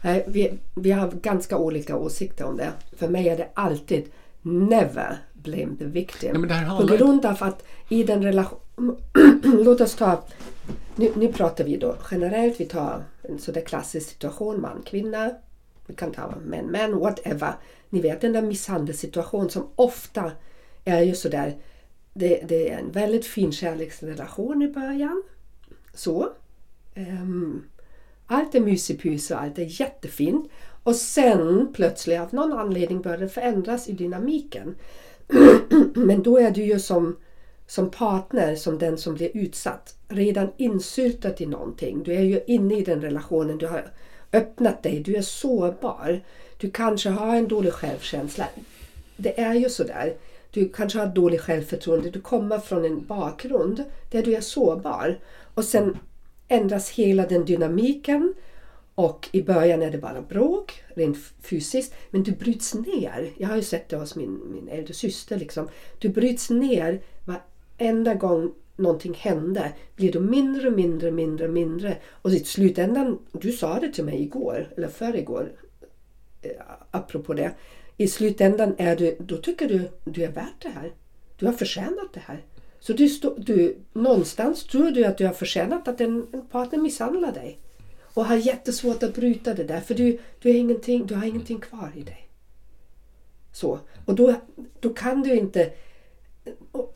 [0.01, 2.71] Nej, vi, vi har ganska olika åsikter om det.
[2.97, 4.03] För mig är det alltid
[4.49, 6.41] never blame the victim.
[6.41, 8.59] Nej, På grund av att i den relation...
[9.43, 10.23] Låt oss ta...
[10.95, 12.59] Nu, nu pratar vi då generellt.
[12.59, 14.61] Vi tar en sådär klassisk situation.
[14.61, 15.31] Man, kvinna.
[15.87, 17.53] Vi kan ta män, män, whatever.
[17.89, 20.31] Ni vet den där misshandelssituation som ofta
[20.85, 21.57] är ju sådär.
[22.13, 25.23] Det, det är en väldigt fin kärleksrelation i början.
[25.93, 26.29] Så.
[26.95, 27.63] Ehm,
[28.27, 30.51] allt är mysipys och allt är jättefint.
[30.89, 34.75] Och sen plötsligt av någon anledning börjar det förändras i dynamiken.
[35.95, 37.17] Men då är du ju som,
[37.67, 42.03] som partner, som den som blir utsatt, redan insyltad i någonting.
[42.03, 43.91] Du är ju inne i den relationen, du har
[44.33, 46.21] öppnat dig, du är sårbar.
[46.57, 48.45] Du kanske har en dålig självkänsla.
[49.17, 50.13] Det är ju sådär.
[50.51, 55.19] Du kanske har dålig självförtroende, du kommer från en bakgrund där du är sårbar.
[55.53, 55.97] Och sen
[56.47, 58.33] ändras hela den dynamiken
[58.99, 63.29] och i början är det bara bråk, rent fysiskt, men du bryts ner.
[63.37, 65.37] Jag har ju sett det hos min, min äldre syster.
[65.37, 65.69] Liksom.
[65.99, 69.73] Du bryts ner varenda gång någonting hände.
[69.95, 71.97] Blir du mindre, mindre, mindre, mindre.
[72.07, 75.51] Och i slutändan, du sa det till mig igår, eller förr igår,
[76.41, 76.51] eh,
[76.91, 77.51] apropå det.
[77.97, 80.93] I slutändan är du, då tycker du du är värt det här.
[81.37, 82.43] Du har förtjänat det här.
[82.79, 86.79] Så du, stå, du någonstans tror du att du har förtjänat att en, en partner
[86.79, 87.59] misshandlar dig.
[88.13, 91.59] Och har jättesvårt att bryta det där för du, du, är ingenting, du har ingenting
[91.59, 92.29] kvar i dig.
[93.51, 93.79] Så.
[94.05, 94.35] Och då,
[94.79, 95.71] då kan du inte...
[96.71, 96.95] Och,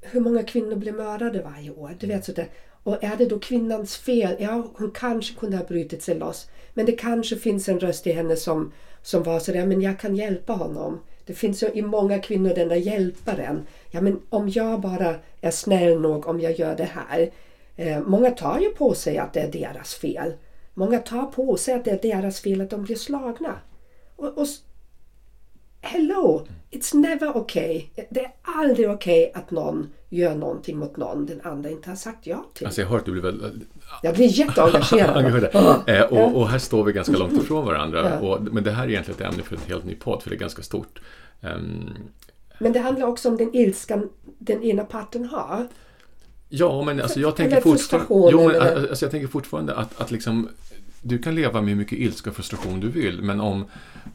[0.00, 1.96] hur många kvinnor blir mördade varje år?
[2.00, 2.48] Du vet sådär.
[2.82, 4.36] Och är det då kvinnans fel?
[4.38, 6.48] Ja, hon kanske kunde ha brutit sig loss.
[6.74, 10.16] Men det kanske finns en röst i henne som, som var sådär, men jag kan
[10.16, 11.00] hjälpa honom.
[11.26, 13.66] Det finns ju i många kvinnor den där hjälparen.
[13.90, 17.30] Ja, men om jag bara är snäll nog, om jag gör det här.
[17.78, 20.32] Eh, många tar ju på sig att det är deras fel.
[20.74, 23.54] Många tar på sig att det är deras fel att de blir slagna.
[24.16, 24.46] Och, och
[25.80, 26.46] Hello!
[26.70, 27.84] It's never okay.
[28.10, 31.96] Det är aldrig okej okay att någon gör någonting mot någon den andra inte har
[31.96, 32.66] sagt ja till.
[32.66, 33.68] Alltså jag hör att du blir väldigt
[34.02, 35.16] Jag blir jätteengagerad.
[35.16, 35.88] engagerad.
[35.88, 38.20] Eh, och, och här står vi ganska långt ifrån varandra.
[38.20, 40.36] Och, men det här är egentligen ett ämne för ett helt ny podd, för det
[40.36, 41.00] är ganska stort.
[41.40, 41.90] Ehm,
[42.58, 44.08] Men det handlar också om den ilskan
[44.38, 45.68] den ena parten har.
[46.48, 50.48] Ja, men alltså jag tänker fortfarande, jo, men, alltså jag tänker fortfarande att, att liksom
[51.02, 53.64] du kan leva med hur mycket ilska och frustration du vill, men om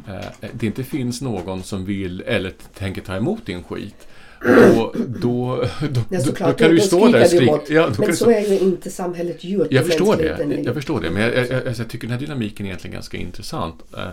[0.08, 4.08] eh, det inte finns någon som vill eller tänker ta emot din skit,
[4.46, 5.66] då, då, då,
[6.10, 7.60] Ja, då, såklart, då kan du ju stå där och skrika.
[7.68, 9.68] Ja, Men så är ju inte samhället gjort.
[9.70, 10.62] jag förstår det.
[10.66, 11.10] Jag, förstår det.
[11.10, 13.76] Men jag, jag, jag, alltså, jag tycker den här dynamiken är egentligen ganska intressant.
[13.98, 14.10] Eh, eh,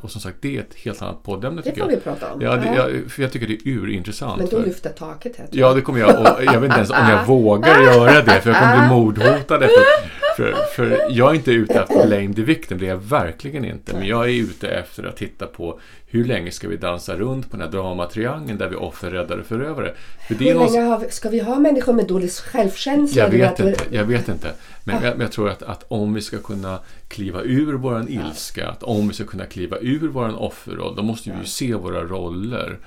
[0.00, 2.40] och som sagt, det är ett helt annat poddämne Det får vi prata om.
[2.42, 2.88] Ja, det, Ja.
[2.90, 4.38] jag, för jag tycker det är urintressant.
[4.38, 5.46] Men då lyfter taket här.
[5.50, 6.20] Ja, det kommer jag.
[6.20, 9.54] Och jag vet inte ens om jag vågar göra det, för jag kommer bli mordhotad.
[9.64, 12.96] Efter, för, för jag är inte ute efter att blame the victim, det är jag
[12.96, 13.92] verkligen inte.
[13.92, 17.56] Men jag är ute efter att titta på hur länge ska vi dansa runt på
[17.56, 19.94] den här dramatriangeln där vi offer, räddare, förövare.
[20.28, 23.22] För det är Hur länge har ska vi ha människor med dålig självkänsla?
[23.22, 23.84] jag vet inte.
[23.90, 24.52] Jag vet inte.
[24.84, 26.78] Men jag, men jag tror att, att om vi ska kunna
[27.08, 31.30] kliva ur våran ilska, att om vi ska kunna kliva ur våran offerroll, då måste
[31.30, 32.78] vi ju se våra roller.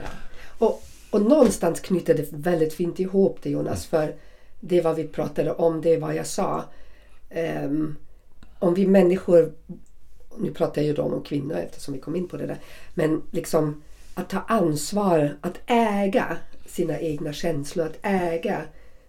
[0.58, 3.86] Och, och någonstans knyter det väldigt fint ihop det Jonas.
[3.86, 4.16] För
[4.60, 6.64] det vad vi pratade om, det är vad jag sa
[7.36, 7.96] um,
[8.60, 9.54] om vi människor,
[10.38, 12.58] nu pratar jag ju då om kvinnor eftersom vi kom in på det där.
[12.94, 13.82] Men liksom
[14.14, 18.62] att ta ansvar, att äga sina egna känslor, att äga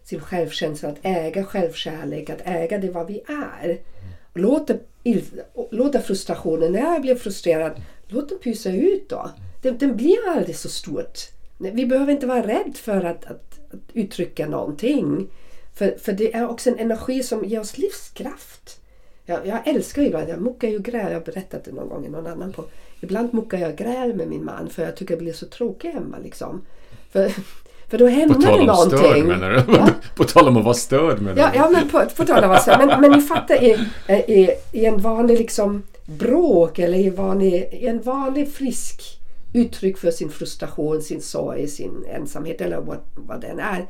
[0.05, 3.79] sin självkänsla, att äga självkärlek, att äga det vad vi är.
[4.33, 4.75] Och låta,
[5.71, 9.31] låta frustrationen, när jag blir frustrerad, låt den pysa ut då.
[9.63, 11.19] Den, den blir aldrig så stort.
[11.59, 15.29] Vi behöver inte vara rädda för att, att, att uttrycka någonting.
[15.79, 18.81] För, för det är också en energi som ger oss livskraft.
[19.27, 22.07] Jag, jag älskar ju ibland, jag muckar ju gräl, jag har berättat det någon gång
[22.07, 22.65] i någon annan på.
[23.01, 26.17] Ibland muckar jag gräl med min man för jag tycker det blir så tråkigt hemma
[26.25, 26.61] liksom.
[27.13, 27.29] För,
[27.89, 29.27] för då På händer tal det om störd någonting.
[29.27, 29.73] menar du?
[29.73, 29.89] Ja.
[30.17, 31.59] På tal om att vara störd menar Ja, du?
[31.59, 34.87] ja men på, på tal om vad jag men, men ni fattar i, i, i
[34.87, 39.03] en vanlig liksom bråk eller i, vanlig, i en vanlig frisk
[39.53, 43.87] uttryck för sin frustration, sin sorg, sin ensamhet eller vad, vad den är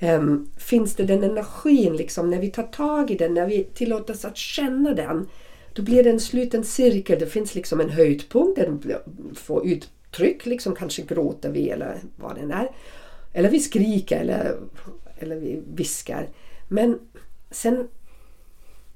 [0.00, 4.14] um, finns det den energin liksom när vi tar tag i den, när vi tillåter
[4.14, 5.28] oss att känna den.
[5.72, 7.18] Då blir det en sluten cirkel.
[7.18, 8.82] Det finns liksom en höjdpunkt, den
[9.34, 12.68] får uttryck, liksom kanske gråter vi eller vad den är.
[13.32, 14.56] Eller vi skriker eller,
[15.18, 16.28] eller vi viskar.
[16.68, 16.98] Men
[17.50, 17.88] sen,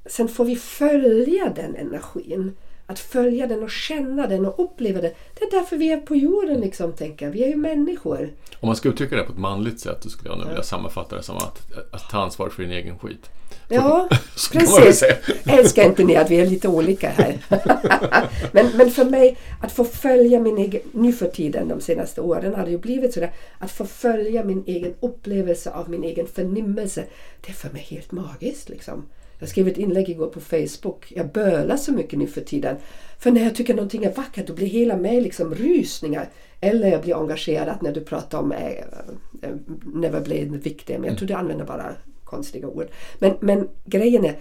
[0.07, 2.57] sen får vi följa den energin.
[2.91, 5.11] Att följa den och känna den och uppleva den.
[5.39, 7.33] Det är därför vi är på jorden liksom, tänker jag.
[7.33, 8.31] Vi är ju människor.
[8.61, 11.17] Om man ska uttrycka det på ett manligt sätt så skulle jag nog vilja sammanfatta
[11.17, 11.59] det som att,
[11.91, 13.31] att ta ansvar för din egen skit.
[13.69, 15.05] Ja, Så precis.
[15.45, 17.39] Älskar inte ni att vi är lite olika här?
[18.53, 22.55] men, men för mig, att få följa min egen, nu för tiden, de senaste åren
[22.55, 27.05] har det ju blivit sådär, att få följa min egen upplevelse av min egen förnimmelse,
[27.41, 29.05] det är för mig helt magiskt liksom.
[29.41, 31.13] Jag skrev ett inlägg igår på Facebook.
[31.17, 32.77] Jag bölar så mycket nu för tiden.
[33.19, 36.29] För när jag tycker någonting är vackert då blir hela mig liksom rysningar.
[36.61, 39.51] Eller jag blir engagerad när du pratar om äh, äh,
[39.85, 41.05] Never blame victim.
[41.05, 42.87] Jag tror du använder bara konstiga ord.
[43.19, 44.39] Men, men grejen är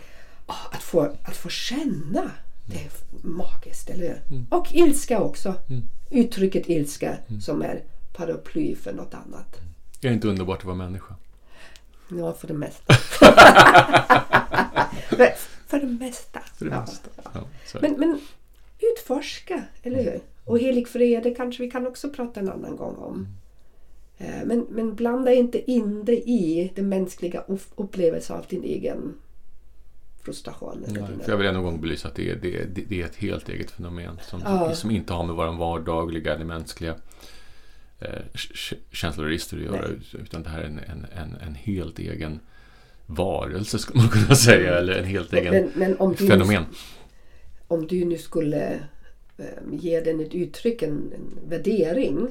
[0.48, 2.32] åh, att, få, att få känna.
[2.66, 2.92] Det är
[3.28, 4.46] magiskt, eller hur?
[4.50, 5.54] Och ilska också.
[6.12, 7.84] Uttrycket ilska som är
[8.14, 9.56] paraply för något annat.
[10.02, 11.16] Är det inte underbart att vara människa?
[12.10, 12.94] Ja, för det mesta.
[15.68, 16.40] För det mesta.
[16.56, 16.80] För det ja.
[16.82, 17.10] mesta.
[17.34, 17.42] Ja,
[17.74, 17.82] det.
[17.82, 18.20] Men, men
[18.80, 20.20] utforska, eller hur?
[20.46, 23.28] Och helig vrede kanske vi kan också prata en annan gång om.
[24.18, 29.14] Eh, Men, men blanda inte in det i den mänskliga upp- upplevelsen av din egen
[30.24, 30.86] frustration.
[30.88, 33.50] Nej, för jag vill en gång belysa att det är, det, det är ett helt
[33.50, 34.76] eget fenomen som, Ja.
[34.76, 36.96] som inte har med vår vardagliga eller mänskliga
[38.00, 39.88] eh, k- känsloregister att göra.
[40.14, 42.40] Utan det här är en, en, en, en helt egen
[43.06, 44.78] varelse skulle man kunna säga.
[44.78, 46.64] Eller en helt egen men, men om, fenomen.
[47.68, 48.74] om du nu skulle
[49.38, 52.28] eh, ge den ett uttryck, en, en värdering.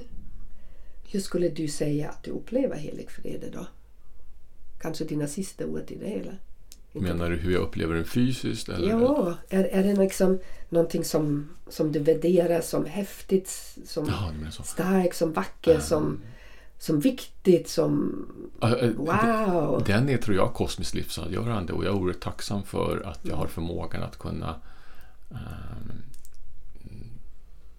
[1.11, 3.66] Hur skulle du säga att du upplever helig vrede då?
[4.81, 6.32] Kanske dina sista ord i det hela?
[6.93, 8.69] Menar du hur jag upplever den fysiskt?
[8.69, 8.89] Eller?
[8.89, 10.39] Ja, är, är det liksom
[10.69, 16.20] någonting som, som du värderar som häftigt, som Ja, starkt, som vackert, som,
[16.78, 18.27] som viktigt, som
[18.62, 19.82] eh, wow?
[19.86, 23.47] Den är, tror jag, kosmiskt livsavgörande och jag är oerhört tacksam för att jag har
[23.47, 24.55] förmågan att kunna
[25.31, 26.02] ehm,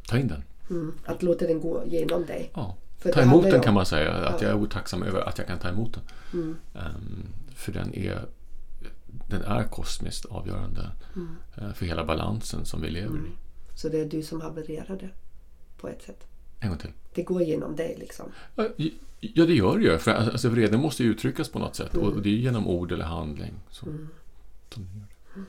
[0.07, 0.43] ta in den.
[0.69, 2.51] Mm, att låta den gå genom dig.
[2.53, 2.75] Ja.
[2.97, 4.11] För ta emot den kan man säga.
[4.13, 4.47] Att Ja.
[4.47, 6.03] jag är oerhört tacksam över att jag kan ta emot den.
[6.33, 6.55] Mm.
[6.75, 7.25] Ehm,
[7.55, 8.25] för den är,
[9.29, 11.35] den är kosmiskt avgörande Mm.
[11.57, 13.31] eh, för hela balansen som vi lever i.
[13.75, 15.09] Så det är du som havererar det
[15.77, 16.27] på ett sätt.
[16.59, 16.91] En gång till.
[17.13, 18.31] Det går genom dig liksom.
[18.55, 19.97] Ja, det gör det ju.
[19.97, 21.93] För alltså, vreden måste ju uttryckas på något sätt.
[21.93, 22.05] Mm.
[22.07, 23.53] Och det är genom ord eller handling.
[23.69, 24.09] Som,
[24.73, 25.45] som det gör det.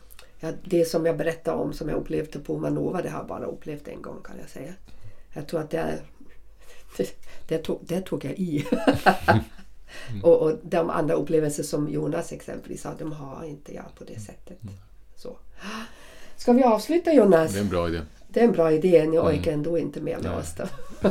[0.47, 3.44] Ja, det som jag berättade om som jag upplevde på Manova, det har jag bara
[3.44, 4.74] upplevt en gång kan jag säga.
[5.32, 6.01] Jag tror att det är...
[6.97, 7.09] Det,
[7.48, 8.65] det, tog, det tog jag i.
[10.22, 14.20] och, och de andra upplevelser som Jonas exempelvis sa, de har inte jag på det
[14.20, 14.58] sättet.
[15.16, 15.36] Så.
[16.36, 17.52] Ska vi avsluta Jonas?
[17.52, 18.00] Det är en bra idé.
[18.28, 19.06] Det är en bra idé.
[19.06, 20.64] Ni orkar ändå inte med med oss då.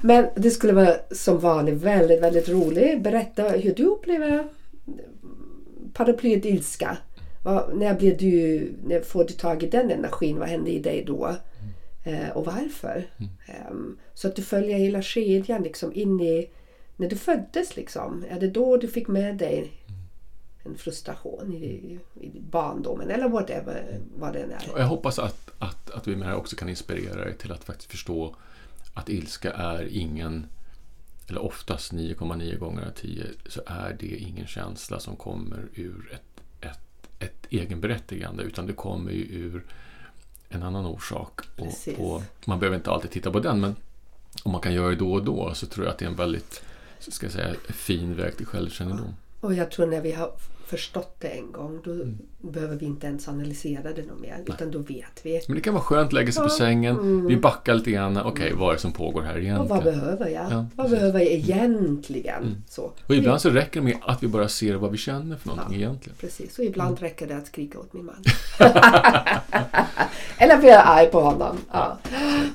[0.00, 3.02] Men det skulle vara som vanligt väldigt, väldigt roligt.
[3.02, 4.48] Berätta hur du upplever
[5.92, 6.96] paraplyet ilska.
[7.44, 10.38] Vad, när, blir du, när får du tag i den energin?
[10.38, 11.36] Vad händer i dig då?
[12.04, 13.06] Eh, och varför?
[13.46, 16.50] Ehm, så att du följer hela kedjan liksom in i
[16.96, 17.76] när du föddes.
[17.76, 18.24] Liksom.
[18.28, 19.72] Är det då du fick med dig
[20.64, 24.78] en frustration i, i barndomen eller whatever vad det är?
[24.78, 27.64] Jag hoppas att, att, att vi med det här också kan inspirera dig till att
[27.64, 28.36] faktiskt förstå
[28.94, 30.46] att ilska är ingen,
[31.28, 36.66] eller oftast 9,9 gånger av 10, så är det ingen känsla som kommer ur ett,
[36.70, 39.64] ett, ett egenberättigande, utan det kommer ju ur
[40.48, 41.40] en annan orsak.
[41.58, 43.76] Och, och man behöver inte alltid titta på den, men
[44.42, 46.16] om man kan göra det då och då så tror jag att det är en
[46.16, 46.62] väldigt
[47.12, 49.14] ska jag säga, fin väg till självkännedom.
[49.40, 50.32] Och jag tror när vi har
[50.66, 51.90] förstått det en gång då
[52.50, 55.40] behöver vi inte ens analysera det något mer utan då vet vi.
[55.48, 58.16] Men det kan vara skönt att lägga sig på sängen, vi backar lite grann.
[58.16, 59.60] Okej, vad är det som pågår här Mm.
[59.60, 60.00] Och vad egentligen?
[60.00, 60.52] behöver jag?
[60.52, 60.98] Ja, vad precis.
[60.98, 62.62] behöver jag egentligen?
[62.68, 62.92] Så.
[63.06, 65.80] Och ibland så räcker det med att vi bara ser vad vi känner för någonting
[65.80, 65.86] Ja.
[65.86, 66.16] egentligen.
[66.20, 68.22] Precis, och ibland räcker det att skrika åt min man.
[70.38, 71.56] Eller blir jag arg på honom.
[71.72, 71.98] Ja.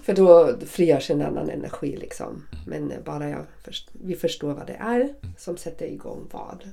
[0.03, 2.43] För då frigörs en annan energi liksom.
[2.67, 3.45] Men bara jag
[3.93, 6.63] vi förstår vad det är som sätter igång vad.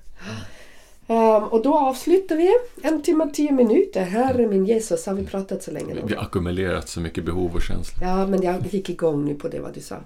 [1.08, 2.52] Ehm, och då avslutar vi.
[2.82, 4.02] En timme och tio minuter.
[4.04, 6.14] Herre min Jesus, har vi pratat så länge Vi nu?
[6.16, 8.08] har ackumulerat så mycket behov och känslor.
[8.08, 9.96] Ja, men jag gick igång nu på det vad du sa.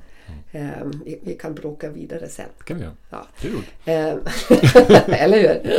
[0.53, 2.47] Ehm, vi, vi kan bråka vidare sen.
[2.65, 2.95] Kan vi göra.
[3.11, 3.27] Ja.
[3.85, 4.19] Ehm,
[5.07, 5.71] Eller hur?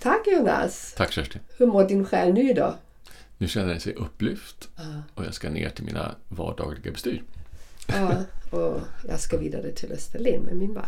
[0.00, 0.94] Tack Jonas.
[0.96, 1.40] Tack Kerstin.
[1.58, 2.74] Hur mår din själ nu då?
[3.38, 4.68] Nu känner den sig upplyft
[5.14, 7.22] och jag ska ner till mina vardagliga bestyr.
[7.86, 8.12] Ja,
[8.58, 10.84] och jag ska vidare till Österlen med min man.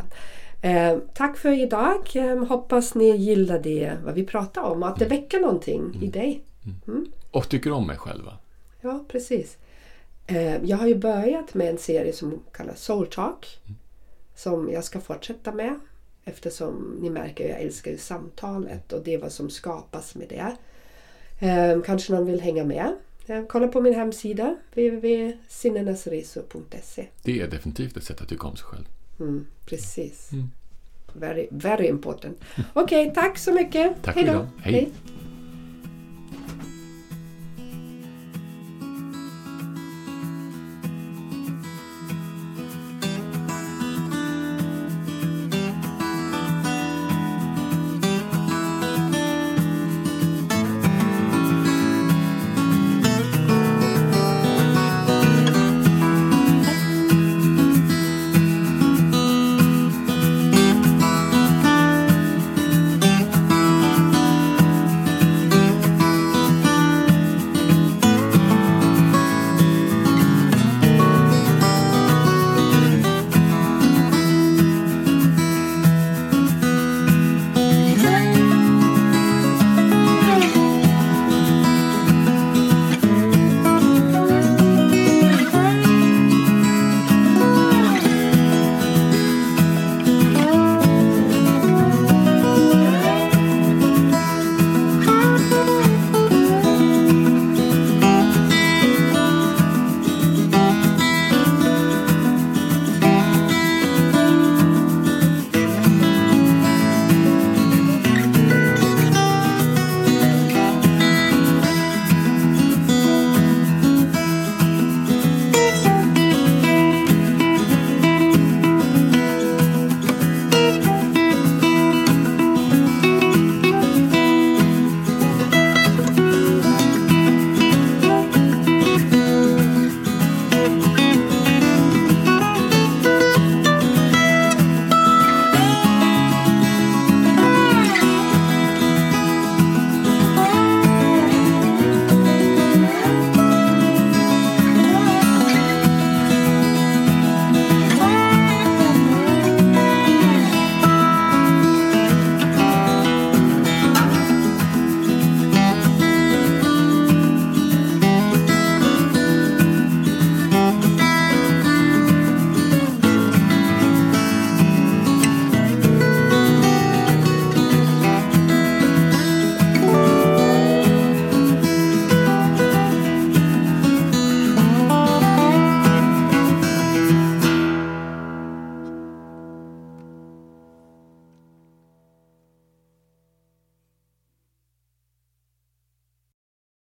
[0.65, 2.11] Eh, tack för idag.
[2.15, 6.45] Eh, hoppas ni gillade vad vi pratade om och att det väcker någonting i dig.
[7.31, 8.39] Och tycker om mig själva.
[8.81, 9.57] Ja, precis.
[10.27, 13.61] Eh, jag har ju börjat med en serie som kallas Soul Talk.
[14.35, 15.81] Som jag ska fortsätta med.
[16.25, 20.57] Eftersom ni märker, jag älskar ju samtalet och det är vad som skapas med det.
[21.87, 22.97] Kanske någon vill hänga med.
[23.49, 28.85] Kolla på min hemsida www.sinnenasresor.se Det är definitivt ett sätt att tycka om sig själv.
[29.21, 30.31] Mm, precis.
[31.13, 32.39] Very, very important.
[32.73, 34.03] Okej, tack så mycket.
[34.03, 34.39] Tack Hej för då.
[34.39, 34.47] idag.
[34.63, 34.91] Hej.